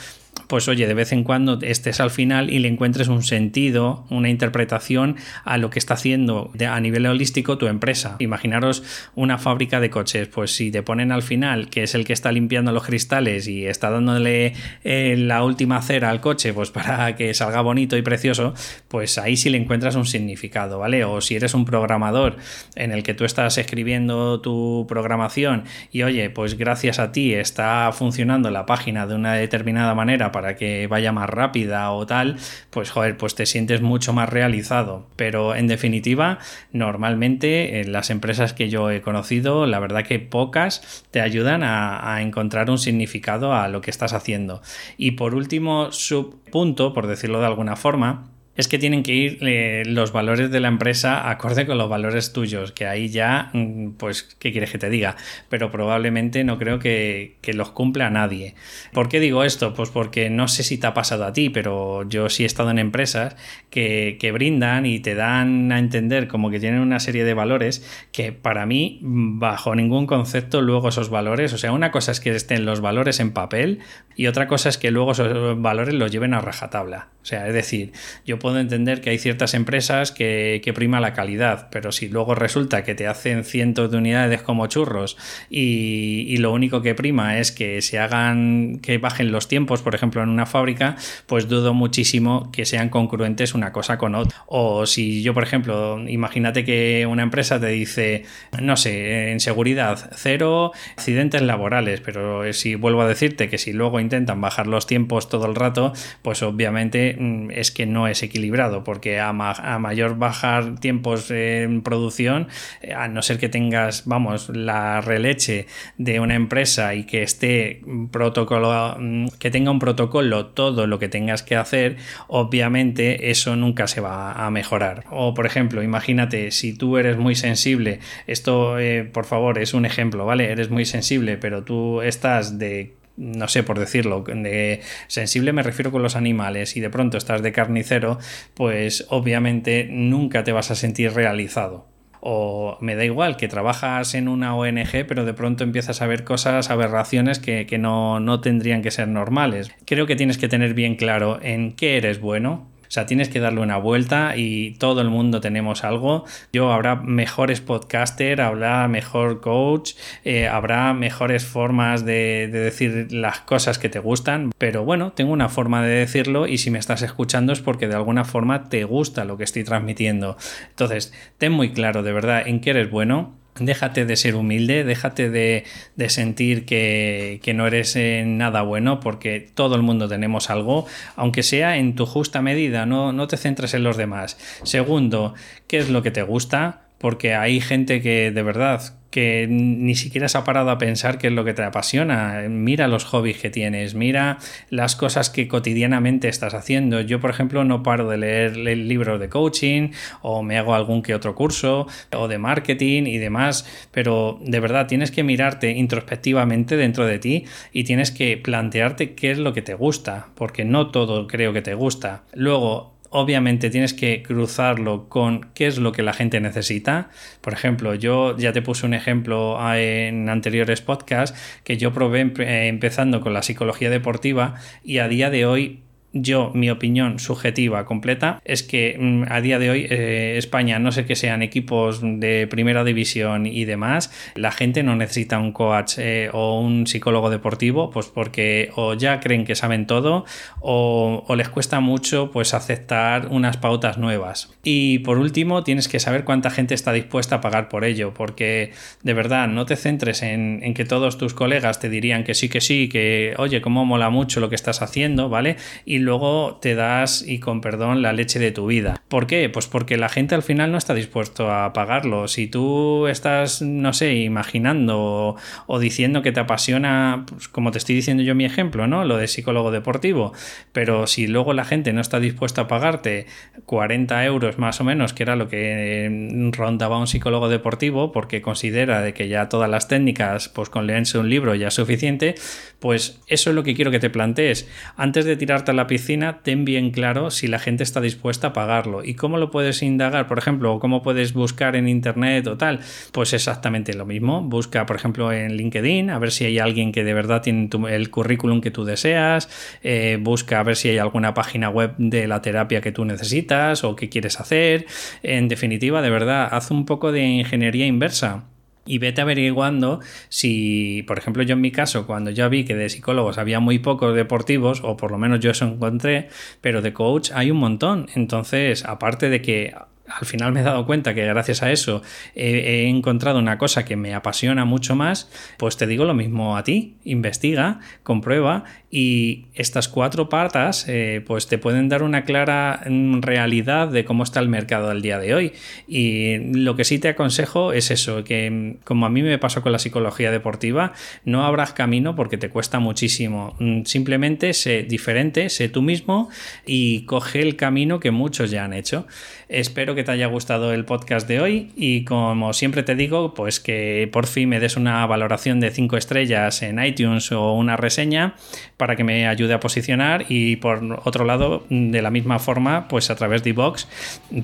pues 0.48 0.68
oye, 0.68 0.88
de 0.88 0.94
vez 0.94 1.12
en 1.12 1.24
cuando 1.24 1.60
estés 1.62 2.00
al 2.00 2.12
final 2.12 2.50
y 2.50 2.60
le 2.60 2.68
encuentres 2.68 3.08
un 3.08 3.24
sentido, 3.24 4.06
una 4.10 4.30
interpretación 4.30 5.16
a 5.44 5.58
lo 5.58 5.70
que 5.70 5.80
está 5.80 5.96
haciendo 5.96 6.52
a 6.68 6.80
nivel 6.80 7.06
holístico 7.06 7.58
tu 7.58 7.68
empresa. 7.68 8.16
Imaginaros 8.20 8.84
una 9.16 9.38
fábrica 9.38 9.80
de 9.80 9.90
coches, 9.90 10.28
pues 10.28 10.56
si 10.56 10.72
te 10.72 10.84
ponen 10.84 11.12
al 11.12 11.24
final, 11.24 11.70
que 11.70 11.84
es 11.84 11.96
el 11.96 12.06
que 12.06 12.14
está 12.14 12.32
limpiando 12.32 12.72
los 12.72 12.84
cristales 12.84 13.48
y 13.48 13.66
está 13.66 13.90
dándole 13.90 14.54
eh, 14.84 15.16
la 15.18 15.44
última 15.44 15.82
cera 15.82 16.10
al 16.10 16.22
coche, 16.22 16.54
pues 16.54 16.72
para 16.72 17.16
que 17.16 17.34
salga 17.34 17.62
bonito 17.62 17.98
y 17.98 18.02
precioso, 18.02 18.54
pues 18.88 19.18
ahí 19.18 19.38
sí 19.38 19.50
le 19.50 19.58
encuentras 19.58 19.96
un 19.96 20.06
significado, 20.06 20.80
¿vale? 20.80 21.04
O 21.06 21.22
si 21.22 21.36
eres 21.36 21.54
un 21.54 21.66
programador 21.66 22.38
en 22.75 22.92
el 22.92 23.04
que 23.04 23.14
tú 23.14 23.25
estás 23.25 23.58
escribiendo 23.58 24.42
tu 24.42 24.86
programación 24.88 25.64
y 25.92 26.04
oye, 26.04 26.30
pues 26.30 26.58
gracias 26.58 27.00
a 27.00 27.12
ti 27.12 27.34
está 27.34 27.92
funcionando 27.94 28.50
la 28.52 28.66
página 28.66 29.08
de 29.08 29.16
una 29.16 29.34
determinada 29.34 29.96
manera 29.96 30.32
para 30.36 30.58
que 30.58 30.88
vaya 30.88 31.13
más 31.13 31.30
rápida 31.30 31.89
o 31.92 32.06
tal, 32.06 32.36
pues 32.72 32.92
joder, 32.92 33.15
pues 33.15 33.36
te 33.36 33.46
sientes 33.46 33.82
mucho 33.82 34.12
más 34.12 34.27
realizado. 34.27 35.08
Pero 35.15 35.56
en 35.56 35.68
definitiva, 35.68 36.39
normalmente 36.74 37.80
en 37.80 37.94
las 37.94 38.10
empresas 38.10 38.51
que 38.51 38.68
yo 38.68 38.92
he 38.92 39.00
conocido, 39.00 39.65
la 39.65 39.80
verdad 39.80 40.04
que 40.04 40.20
pocas 40.20 41.06
te 41.10 41.22
ayudan 41.22 41.63
a, 41.63 42.22
encontrar 42.22 42.70
un 42.70 42.77
significado 42.77 43.54
a 43.54 43.70
lo 43.70 43.80
que 43.80 43.92
estás 43.92 44.12
haciendo. 44.12 44.62
Y 44.98 45.12
por 45.12 45.36
último, 45.36 45.94
subpunto, 45.94 46.94
por 46.94 47.08
decirlo 47.08 47.39
de 47.39 47.46
alguna 47.46 47.77
forma, 47.77 48.35
es 48.56 48.68
que 48.68 48.80
tienen 48.80 49.04
que 49.04 49.14
ir 49.14 49.38
eh, 49.42 49.84
los 49.86 50.12
valores 50.12 50.50
de 50.50 50.60
la 50.60 50.68
empresa 50.68 51.30
acorde 51.30 51.66
con 51.66 51.78
los 51.78 51.90
valores 51.90 52.32
tuyos, 52.34 52.72
que 52.72 52.88
ahí 52.88 53.10
ya, 53.10 53.50
mm, 53.54 53.92
pues, 53.98 54.24
¿qué 54.24 54.52
quieres 54.52 54.72
que 54.72 54.78
te 54.78 54.90
diga? 54.90 55.16
Pero 55.50 55.72
probablemente 55.72 56.44
no 56.44 56.58
creo 56.58 56.80
que, 56.80 57.36
los 57.56 57.72
cumpla 57.72 58.10
nadie. 58.10 58.56
¿Por 58.92 59.08
qué 59.08 59.22
digo 59.22 59.44
esto? 59.44 59.74
Pues 59.74 59.90
porque 59.90 60.30
no 60.30 60.50
sé 60.50 60.64
si 60.64 60.78
te 60.78 60.88
ha 60.88 60.94
pasado 60.94 61.24
a 61.24 61.32
ti, 61.32 61.50
pero 61.50 62.08
yo 62.10 62.28
sí 62.28 62.44
he 62.44 62.46
estado 62.46 62.70
en 62.70 62.80
empresas 62.80 63.38
que, 63.70 64.18
que 64.20 64.34
brindan 64.34 64.86
y 64.86 65.00
te 65.00 65.16
dan 65.16 65.72
a 65.72 65.80
entender 65.80 66.28
como 66.28 66.50
que 66.50 66.60
tienen 66.60 66.82
una 66.82 67.00
serie 67.00 67.24
de 67.24 67.34
valores 67.34 67.86
que 68.12 68.34
para 68.34 68.66
mí, 68.66 69.00
bajo 69.02 69.74
ningún 69.74 70.06
concepto, 70.06 70.62
luego 70.62 70.90
esos 70.90 71.10
valores, 71.10 71.54
o 71.54 71.58
sea, 71.58 71.72
una 71.72 71.92
cosa 71.92 72.12
es 72.12 72.20
que 72.20 72.36
estén 72.36 72.66
los 72.66 72.82
valores 72.82 73.20
en 73.20 73.32
papel 73.32 73.80
y 74.16 74.28
otra 74.28 74.48
cosa 74.48 74.70
es 74.70 74.78
que 74.78 74.92
luego 74.92 75.12
esos 75.12 75.62
valores 75.62 75.94
los 75.94 76.12
lleven 76.12 76.34
a 76.34 76.42
rajatabla. 76.42 77.10
O 77.22 77.26
sea, 77.26 77.48
es 77.48 77.56
decir, 77.56 77.92
yo 78.24 78.38
puedo 78.38 78.45
entender 78.56 79.02
que 79.02 79.10
hay 79.10 79.18
ciertas 79.18 79.54
empresas 79.54 80.12
que, 80.12 80.62
prima 80.75 81.00
la 81.00 81.14
calidad, 81.14 81.70
pero 81.72 81.92
si 81.92 82.10
luego 82.10 82.36
resulta 82.36 82.84
que 82.84 82.96
te 82.96 83.08
hacen 83.08 83.44
cientos 83.44 83.92
de 83.92 83.98
unidades 83.98 84.42
como 84.42 84.68
churros 84.68 85.18
y, 85.50 86.36
lo 86.38 86.52
único 86.52 86.82
que 86.82 86.94
prima 86.94 87.40
es 87.40 87.52
que 87.52 87.82
se 87.82 87.98
hagan, 87.98 88.80
que 88.82 88.98
bajen 88.98 89.32
los 89.32 89.48
tiempos, 89.48 89.82
por 89.82 89.96
ejemplo, 89.96 90.22
en 90.22 90.30
una 90.30 90.46
fábrica, 90.46 90.96
pues 91.25 91.48
dudo 91.48 91.74
muchísimo 91.74 92.52
que 92.52 92.66
sean 92.66 92.90
congruentes 92.90 93.54
una 93.54 93.72
cosa 93.72 93.98
con 93.98 94.16
otra. 94.16 94.44
O 94.48 94.86
si 94.86 95.24
yo, 95.24 95.34
por 95.34 95.44
ejemplo, 95.44 95.98
imagínate 96.08 96.66
que 96.66 97.08
una 97.10 97.24
empresa 97.24 97.60
te 97.60 97.68
dice, 97.68 98.25
no 98.62 98.75
sé, 98.75 99.32
en 99.32 99.40
seguridad, 99.40 100.12
cero 100.16 100.72
accidentes 100.98 101.42
laborales, 101.42 102.02
pero 102.02 102.52
si 102.54 102.75
vuelvo 102.75 103.02
a 103.02 103.08
decirte 103.08 103.50
que 103.50 103.58
si 103.58 103.74
luego 103.74 104.00
intentan 104.00 104.42
bajar 104.42 104.68
los 104.68 104.86
tiempos 104.86 105.30
todo 105.30 105.46
el 105.46 105.56
rato, 105.56 105.94
pues 106.22 106.44
obviamente 106.44 107.16
Mm, 107.18 107.52
es 107.52 107.72
que 107.72 107.86
no 107.86 108.08
es 108.08 108.24
equilibrado, 108.36 108.84
porque 108.84 109.20
a, 109.20 109.32
mayor 109.32 110.18
bajar 110.18 110.75
tiempos 110.80 111.32
en 111.32 111.82
producción, 111.82 112.50
eh, 112.82 112.94
a 112.94 113.08
no 113.08 113.22
ser 113.22 113.39
que 113.39 113.48
tengas, 113.48 114.04
vamos, 114.06 114.50
la 114.50 115.00
releche 115.00 115.68
de 115.98 116.20
una 116.20 116.36
empresa 116.36 116.96
y 116.96 117.06
que 117.06 117.24
esté 117.24 117.82
protocolo, 118.12 118.98
mm, 119.00 119.27
que 119.39 119.51
tenga 119.51 119.72
un 119.72 119.80
protocolo 119.80 120.48
todo 120.48 120.86
lo 120.86 121.00
que 121.00 121.08
tengas 121.08 121.44
que 121.44 121.56
hacer, 121.56 121.96
obviamente 122.27 123.32
eso 123.32 123.56
nunca 123.56 123.88
se 123.88 124.01
va 124.01 124.34
a 124.34 124.51
mejorar. 124.51 125.06
O 125.12 125.34
por 125.34 125.46
ejemplo, 125.46 125.82
imagínate 125.82 126.51
si 126.51 126.77
tú 126.77 126.98
eres 126.98 127.18
muy 127.18 127.36
sensible, 127.36 128.00
esto 128.27 128.77
eh, 128.80 129.06
por 129.06 129.24
favor 129.24 129.60
es 129.60 129.74
un 129.74 129.86
ejemplo, 129.86 130.25
¿vale? 130.25 130.51
Eres 130.51 130.70
muy 130.70 130.84
sensible, 130.84 131.38
pero 131.38 131.63
tú 131.63 132.01
estás 132.01 132.60
de 132.60 132.96
no 133.18 133.48
sé 133.48 133.64
por 133.64 133.80
decirlo, 133.80 134.22
de 134.22 134.82
sensible 135.08 135.54
me 135.54 135.64
refiero 135.64 135.92
con 135.92 136.02
los 136.02 136.16
animales 136.16 136.76
y 136.78 136.82
de 136.82 136.90
pronto 136.90 137.18
estás 137.18 137.42
de 137.42 137.52
carnicero, 137.52 138.20
pues 138.54 139.06
obviamente 139.10 139.88
nunca 139.90 140.44
te 140.44 140.52
vas 140.52 140.72
a 140.72 140.76
sentir 140.76 141.14
realizado 141.14 141.88
o 142.28 142.80
me 142.82 142.96
da 142.96 143.06
igual 143.06 143.38
que 143.38 143.48
trabajas 143.48 144.16
en 144.16 144.28
una 144.28 144.56
ONG 144.56 145.06
pero 145.08 145.26
de 145.26 145.36
pronto 145.36 145.64
empiezas 145.64 146.02
a 146.02 146.08
ver 146.08 146.24
cosas, 146.24 146.72
aberraciones 146.72 147.38
que, 147.38 147.68
que 147.68 147.78
no, 147.78 148.20
no 148.20 148.42
tendrían 148.42 148.82
que 148.82 148.90
ser 148.90 149.08
normales. 149.08 149.70
Creo 149.86 150.08
que 150.08 150.16
tienes 150.16 150.40
que 150.40 150.48
tener 150.48 150.74
bien 150.74 150.96
claro 150.96 151.40
en 151.44 151.74
qué 151.74 151.98
eres 151.98 152.20
bueno, 152.20 152.68
sea, 152.96 153.06
tienes 153.06 153.30
que 153.30 153.40
darle 153.40 153.62
una 153.62 153.78
vuelta 153.78 154.36
y 154.36 154.72
todo 154.72 155.02
el 155.02 155.10
mundo 155.10 155.42
tenemos 155.42 155.84
algo. 155.84 156.25
Yo 156.52 156.72
habrá 156.72 156.96
mejores 156.96 157.62
podcaster, 157.62 158.42
habrá 158.42 158.88
mejor 158.88 159.42
coach, 159.42 159.94
eh, 160.24 160.48
habrá 160.48 160.94
mejores 160.94 161.46
formas 161.46 162.06
de, 162.06 162.50
de, 162.52 162.60
decir 162.60 163.08
las 163.12 163.42
cosas 163.42 163.78
que 163.78 163.90
te 163.90 164.00
gustan, 164.00 164.52
pero 164.58 164.84
bueno, 164.86 165.12
tengo 165.12 165.32
una 165.32 165.50
forma 165.50 165.84
de 165.84 165.96
decirlo 165.96 166.48
y 166.48 166.58
si 166.58 166.72
me 166.72 166.80
estás 166.80 167.02
escuchando 167.02 167.54
es 167.54 167.62
porque 167.62 167.88
de 167.88 167.96
alguna 167.96 168.24
forma 168.24 168.70
te 168.70 168.84
gusta 168.86 169.25
lo 169.25 169.38
que 169.38 169.44
estoy 169.44 169.64
transmitiendo. 169.64 170.38
Entonces, 170.70 171.14
ten 171.38 171.52
muy 171.52 171.72
claro 171.72 172.02
de 172.02 172.14
verdad 172.14 172.48
en 172.48 172.62
qué 172.62 172.72
eres 172.72 172.90
bueno 172.90 173.45
Déjate 173.58 174.06
de 174.06 174.18
ser 174.18 174.36
humilde, 174.36 174.84
déjate 174.84 175.30
de, 175.30 175.64
de 175.96 176.10
sentir 176.10 176.66
que, 176.66 177.40
que, 177.42 177.54
no 177.54 177.66
eres 177.68 177.98
nada 177.98 178.64
bueno, 178.64 179.00
porque 179.00 179.50
todo 179.54 179.76
el 179.76 179.82
mundo 179.82 180.10
tenemos 180.10 180.50
algo, 180.50 180.86
aunque 181.16 181.42
sea 181.42 181.78
en 181.78 181.96
tu 181.96 182.06
justa 182.06 182.42
medida, 182.42 182.86
no, 182.86 183.14
no 183.14 183.28
te 183.28 183.38
centres 183.38 183.74
en 183.74 183.84
los 183.84 183.96
demás. 183.96 184.38
Segundo, 184.64 185.36
¿qué 185.68 185.78
es 185.78 185.90
lo 185.90 186.04
que 186.04 186.12
te 186.12 186.22
gusta? 186.22 186.85
Porque 186.98 187.36
hay 187.36 187.60
gente 187.62 188.02
que 188.02 188.32
de 188.32 188.44
verdad 188.44 188.82
que 189.16 189.48
ni 189.50 189.96
siquiera 189.96 190.28
se 190.28 190.38
ha 190.38 190.44
parado 190.44 190.70
a 190.72 190.78
pensar 190.78 191.18
qué 191.18 191.28
es 191.28 191.34
lo 191.34 191.46
que 191.46 191.54
te 191.54 191.64
apasiona. 191.64 192.44
Mira 192.50 192.90
los 192.90 193.06
hobbies 193.06 193.38
que 193.38 193.50
tienes, 193.50 193.96
mira 193.96 194.40
las 194.70 194.98
cosas 194.98 195.30
que 195.30 195.48
cotidianamente 195.48 196.28
estás 196.28 196.54
haciendo. 196.54 197.00
Yo, 197.00 197.22
por 197.22 197.30
ejemplo, 197.30 197.64
no 197.64 197.82
paro 197.82 198.10
de 198.10 198.18
leer 198.18 198.58
libros 198.58 199.22
de 199.22 199.30
coaching 199.30 199.92
o 200.22 200.44
me 200.44 200.58
hago 200.58 200.75
algún 200.75 201.02
que 201.02 201.16
otro 201.16 201.34
curso 201.34 201.88
o 202.14 202.28
de 202.28 202.38
marketing 202.40 203.04
y 203.04 203.18
demás, 203.18 203.66
pero 203.92 204.38
de 204.42 204.60
verdad 204.60 204.88
tienes 204.88 205.12
que 205.12 205.24
mirarte 205.24 205.72
introspectivamente 205.72 206.75
dentro 206.75 207.06
de 207.06 207.18
ti 207.18 207.46
y 207.72 207.86
tienes 207.86 208.12
que 208.12 208.36
plantearte 208.36 209.16
qué 209.16 209.32
es 209.32 209.38
lo 209.38 209.54
que 209.54 209.62
te 209.62 209.75
gusta, 209.75 210.28
porque 210.36 210.66
no 210.66 210.92
todo 210.92 211.28
creo 211.28 211.54
que 211.54 211.62
te 211.62 211.74
gusta. 211.74 212.24
Luego, 212.34 212.95
obviamente 213.10 213.70
tienes 213.70 213.94
que 213.94 214.24
cruzarlo 214.24 215.08
con 215.10 215.48
qué 215.54 215.68
es 215.68 215.78
lo 215.78 215.92
que 215.92 216.04
la 216.04 216.14
gente 216.14 216.40
necesita. 216.40 217.10
Por 217.42 217.54
ejemplo, 217.54 217.96
yo 217.96 218.38
ya 218.38 218.52
te 218.54 218.62
puse 218.62 218.86
un 218.86 218.94
ejemplo 218.94 219.58
en 219.74 220.30
anteriores 220.30 220.82
podcasts 220.82 221.38
que 221.64 221.78
yo 221.78 221.94
probé 221.94 222.32
empezando 222.68 223.22
con 223.22 223.34
la 223.34 223.42
psicología 223.42 223.90
deportiva 223.90 224.56
y 224.84 224.98
a 224.98 225.08
día 225.08 225.30
de 225.30 225.46
hoy 225.46 225.85
yo, 226.16 226.52
mi 226.54 226.70
opinión 226.70 227.20
subjetiva 227.20 227.84
completa 227.84 228.42
es 228.46 228.64
que 228.64 228.96
mm, 228.98 229.24
a 229.30 229.42
día 229.42 229.60
de 229.60 229.70
hoy 229.70 229.86
eh, 229.90 230.36
España, 230.38 230.80
no 230.80 230.94
sé 230.94 231.06
que 231.06 231.16
sean 231.18 231.42
equipos 231.42 232.00
de 232.02 232.48
primera 232.48 232.86
división 232.86 233.46
y 233.46 233.66
demás, 233.66 234.12
la 234.36 234.54
gente 234.54 234.82
no 234.82 234.96
necesita 234.96 235.38
un 235.40 235.52
coach 235.52 235.96
eh, 235.98 236.30
o 236.32 236.62
un 236.62 236.88
psicólogo 236.88 237.30
deportivo, 237.30 237.90
pues 237.90 238.08
porque 238.08 238.70
o 238.76 238.94
ya 238.94 239.20
creen 239.20 239.44
que 239.44 239.56
saben 239.56 239.88
todo 239.88 240.24
o, 240.62 241.26
les 241.36 241.50
cuesta 241.50 241.82
mucho 241.82 242.32
pues 242.32 242.54
aceptar 242.54 243.28
unas 243.28 243.58
pautas 243.58 243.98
nuevas. 243.98 244.54
Y 244.64 245.00
por 245.00 245.18
último, 245.18 245.66
tienes 245.66 245.90
que 245.90 246.00
saber 246.00 246.24
cuánta 246.24 246.50
gente 246.50 246.74
está 246.74 246.94
dispuesta 246.94 247.36
a 247.36 247.42
pagar 247.42 247.68
por 247.68 247.84
ello, 247.84 248.14
porque 248.14 248.72
de 249.04 249.14
verdad 249.14 249.50
no 249.50 249.66
te 249.66 249.76
centres 249.76 250.24
en, 250.24 250.62
en 250.64 250.74
que 250.74 250.86
todos 250.86 251.18
tus 251.18 251.34
colegas 251.34 251.82
te 251.82 251.90
dirían 251.90 252.24
que 252.24 252.34
sí, 252.34 252.48
que 252.48 252.62
sí, 252.62 252.88
que 252.88 253.34
oye, 253.38 253.60
cómo 253.60 253.84
mola 253.84 254.10
mucho 254.10 254.40
lo 254.40 254.48
que 254.48 254.56
estás 254.56 254.82
haciendo, 254.82 255.28
¿vale? 255.28 255.58
Y 255.84 256.05
luego 256.06 256.58
te 256.62 256.76
das, 256.76 257.26
y 257.28 257.40
con 257.40 257.60
perdón, 257.60 258.02
la 258.02 258.14
leche 258.14 258.40
de 258.40 258.52
tu 258.52 258.68
vida. 258.68 259.02
¿Por 259.10 259.28
qué? 259.28 259.50
Pues 259.50 259.68
porque 259.68 259.98
la 259.98 260.08
gente 260.08 260.36
al 260.36 260.44
final 260.44 260.72
no 260.72 260.78
está 260.78 260.94
dispuesto 260.94 261.52
a 261.52 261.74
pagarlo. 261.74 262.28
Si 262.28 262.48
tú 262.48 263.08
estás, 263.08 263.62
no 263.62 263.92
sé, 263.92 264.16
imaginando 264.16 265.36
o, 265.68 265.79
diciendo 265.79 266.22
que 266.22 266.32
te 266.32 266.40
apasiona, 266.40 267.25
pues 267.27 267.50
como 267.50 267.72
te 267.72 267.79
estoy 267.79 267.96
diciendo 267.96 268.24
yo 268.24 268.36
mi 268.36 268.46
ejemplo, 268.46 268.88
¿no? 268.88 269.03
Lo 269.03 269.18
de 269.18 269.27
psicólogo 269.27 269.72
deportivo, 269.72 270.34
pero 270.72 271.08
si 271.08 271.27
luego 271.27 271.53
la 271.53 271.66
gente 271.66 271.92
no 271.92 272.01
está 272.01 272.20
dispuesta 272.20 272.62
a 272.62 272.68
pagarte 272.68 273.25
40 273.66 274.24
euros 274.25 274.58
más 274.58 274.79
o 274.79 274.84
menos, 274.84 275.14
que 275.14 275.24
era 275.24 275.36
lo 275.36 275.50
que 275.50 276.06
eh, 276.06 276.51
rondaba 276.53 277.00
un 277.00 277.08
psicólogo 277.08 277.50
deportivo, 277.50 278.12
porque 278.12 278.42
considera 278.42 279.01
de 279.01 279.14
que 279.14 279.27
ya 279.27 279.50
todas 279.50 279.70
las 279.70 279.88
técnicas, 279.88 280.50
pues 280.50 280.70
con 280.70 280.88
leerse 280.88 281.18
un 281.18 281.29
libro 281.29 281.56
ya 281.56 281.68
es 281.68 281.74
suficiente, 281.74 282.36
pues 282.79 283.22
eso 283.27 283.50
es 283.50 283.56
lo 283.56 283.64
que 283.64 283.74
quiero 283.74 283.92
que 283.92 284.00
te 284.00 284.10
plantees. 284.10 284.70
Antes 284.96 285.25
de 285.25 285.36
tirarte 285.36 285.72
a 285.72 285.74
la 285.74 285.88
piscina, 285.88 285.95
ten 286.44 286.66
bien 286.66 286.92
claro 286.92 287.31
si 287.31 287.48
la 287.48 287.60
gente 287.60 287.84
está 287.84 288.01
dispuesta 288.01 288.48
a 288.48 288.53
pagarlo. 288.53 289.03
¿Y 289.03 289.16
cómo 289.16 289.38
lo 289.38 289.51
puedes 289.51 289.81
indagar? 289.81 290.27
Por 290.27 290.38
ejemplo, 290.38 290.79
¿cómo 290.79 291.01
puedes 291.01 291.34
buscar 291.34 291.75
en 291.75 291.88
internet 291.88 292.48
o 292.48 292.58
tal? 292.58 292.79
Pues 293.12 293.34
exactamente 293.34 293.94
lo 293.94 294.05
mismo. 294.05 294.42
Busca, 294.42 294.86
por 294.86 294.96
ejemplo, 294.96 295.31
en 295.31 295.55
LinkedIn, 295.55 296.10
a 296.10 296.20
ver 296.20 296.31
si 296.31 296.46
hay 296.46 296.60
alguien 296.60 296.92
que 296.92 297.03
de 297.03 297.14
verdad 297.14 297.42
tiene 297.42 297.70
el 297.90 298.10
currículum 298.10 298.62
que 298.62 298.72
tú 298.72 298.86
deseas. 298.86 299.50
Eh, 299.84 300.18
busca 300.20 300.60
a 300.60 300.64
ver 300.64 300.75
si 300.75 300.90
hay 300.90 300.98
alguna 300.98 301.34
página 301.34 301.70
web 301.70 301.94
de 301.98 302.27
la 302.27 302.42
terapia 302.42 302.81
que 302.81 302.92
tú 302.92 303.05
necesitas 303.05 303.84
o 303.84 303.96
que 303.96 304.10
quieres 304.10 304.40
hacer. 304.40 304.86
En 305.24 305.48
definitiva, 305.48 306.01
de 306.01 306.10
verdad, 306.10 306.50
haz 306.51 306.72
un 306.72 306.86
poco 306.86 307.12
de 307.12 307.22
ingeniería 307.22 307.86
inversa 307.86 308.46
y 308.86 309.00
vete 309.00 309.22
averiguando 309.22 310.00
si, 310.30 311.04
por 311.04 311.18
ejemplo, 311.18 311.44
yo 311.44 311.54
en 311.54 311.62
mi 311.62 311.72
caso, 311.72 312.06
cuando 312.06 312.32
ya 312.32 312.48
vi 312.48 312.66
que 312.66 312.76
de 312.76 312.90
psicólogos 312.90 313.38
había 313.38 313.60
muy 313.60 313.80
pocos 313.80 314.16
deportivos, 314.16 314.82
o 314.84 314.98
por 314.98 315.12
lo 315.12 315.18
menos 315.18 315.40
yo 315.40 315.52
eso 315.52 315.66
encontré, 315.66 316.30
pero 316.62 316.82
de 316.82 316.94
coach 316.94 317.32
hay 317.34 317.52
un 317.52 317.58
montón. 317.58 318.08
Entonces, 318.16 318.86
aparte 318.86 319.30
de 319.30 319.42
que 319.42 319.74
al 320.07 320.25
final 320.25 320.51
me 320.51 320.61
he 320.61 320.63
dado 320.63 320.85
cuenta 320.85 321.13
que 321.13 321.25
gracias 321.25 321.63
a 321.63 321.72
eso 321.72 322.01
he, 322.35 322.50
he, 322.50 322.87
encontrado 322.87 323.39
una 323.39 323.57
cosa 323.57 323.85
que 323.85 323.96
me 323.96 324.13
apasiona 324.13 324.65
mucho 324.65 324.96
más, 324.96 325.29
pues 325.57 325.77
te 325.77 325.87
digo 325.87 326.05
lo 326.05 326.13
mismo 326.13 326.57
a 326.57 326.63
ti, 326.63 326.98
investiga, 327.03 327.79
comprueba 328.03 328.65
y 328.98 329.48
estas 329.55 329.89
cuatro 329.89 330.29
patas 330.29 330.85
eh, 330.87 331.22
pues 331.25 331.48
te 331.48 331.57
pueden 331.57 331.89
dar 331.89 332.01
una 332.01 332.24
clara 332.24 332.81
mm, 332.87 333.22
realidad 333.22 333.89
de 333.89 334.05
cómo 334.05 334.24
está 334.24 334.39
el 334.39 334.48
mercado 334.48 334.89
al 334.89 335.01
día 335.01 335.20
de 335.20 335.33
hoy. 335.33 335.53
Y 335.85 336.37
lo 336.37 336.77
que 336.77 336.85
sí 336.85 337.00
te 337.00 337.09
aconsejo 337.09 337.74
es 337.74 337.91
eso, 337.91 338.24
que 338.24 338.50
mm, 338.50 338.83
como 338.85 339.05
a 339.05 339.09
mí 339.09 339.22
me 339.22 339.37
pasó 339.37 339.61
con 339.61 339.72
la 339.72 339.79
psicología 339.79 340.31
deportiva, 340.31 340.94
no 341.25 341.44
abras 341.44 341.74
camino 341.74 342.15
porque 342.15 342.37
te 342.37 342.50
cuesta 342.50 342.79
muchísimo. 342.79 343.57
Mm, 343.59 343.83
simplemente 343.83 344.53
sé 344.53 344.83
diferente, 344.83 345.50
sé 345.50 345.68
tú 345.68 345.81
mismo 345.81 346.29
y 346.65 347.03
coge 347.05 347.41
el 347.41 347.57
camino 347.57 348.00
que 348.00 348.11
muchos 348.11 348.51
ya 348.51 348.63
han 348.63 348.74
hecho. 348.74 349.07
Espero 349.50 349.95
que 349.96 350.03
te 350.03 350.12
haya 350.12 350.27
gustado 350.27 350.74
el 350.74 350.86
podcast 350.86 351.27
de 351.27 351.40
hoy 351.40 351.72
y 351.75 352.03
como 352.05 352.53
siempre 352.53 352.84
te 352.84 352.96
digo, 352.96 353.34
pues 353.34 353.60
que 353.60 354.10
por 354.12 354.27
fin 354.27 354.50
me 354.50 354.60
des 354.60 354.77
una 354.77 355.05
valoración 355.05 355.60
de 355.60 355.72
5 355.72 355.98
estrellas 355.98 356.62
en 356.62 356.84
iTunes 356.84 357.31
o 357.31 357.53
una 357.53 357.77
reseña 357.77 358.36
para 358.77 358.96
que 358.96 359.03
me 359.03 359.27
ayude 359.27 359.53
a 359.53 359.60
posicionar 359.60 360.25
y 360.29 360.58
por 360.58 361.01
otro 361.05 361.25
lado, 361.25 361.66
de 361.70 362.01
la 362.01 362.12
misma 362.12 362.40
forma, 362.40 362.88
pues 362.88 363.10
a 363.10 363.16
través 363.16 363.44
de 363.44 363.51
iVox, 363.51 363.88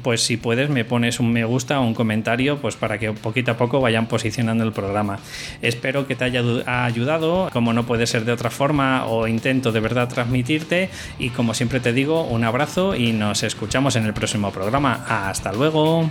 pues 0.02 0.22
si 0.22 0.38
puedes 0.38 0.70
me 0.70 0.86
pones 0.86 1.20
un 1.20 1.32
me 1.32 1.44
gusta 1.46 1.80
o 1.80 1.84
un 1.84 1.94
comentario 1.94 2.58
pues 2.58 2.76
para 2.76 2.98
que 2.98 3.12
poquito 3.12 3.52
a 3.52 3.58
poco 3.58 3.82
vayan 3.82 4.08
posicionando 4.08 4.64
el 4.64 4.72
programa. 4.72 5.20
Espero 5.62 6.08
que 6.08 6.16
te 6.16 6.24
haya 6.24 6.42
ayudado, 6.66 7.50
como 7.52 7.74
no 7.74 7.86
puede 7.86 8.08
ser 8.08 8.26
de 8.26 8.32
otra 8.32 8.50
forma 8.50 9.06
o 9.06 9.28
intento 9.28 9.72
de 9.72 9.80
verdad 9.80 10.08
transmitirte 10.08 10.90
y 11.20 11.30
como 11.30 11.54
siempre 11.54 11.80
te 11.80 11.94
digo, 11.94 12.24
un 12.24 12.44
abrazo 12.44 12.96
y 12.96 13.12
nos 13.12 13.44
escuchamos 13.44 13.96
en 13.96 14.06
el 14.06 14.14
próximo 14.14 14.52
programa. 14.52 15.06
Hasta 15.42 15.54
luego. 15.54 16.08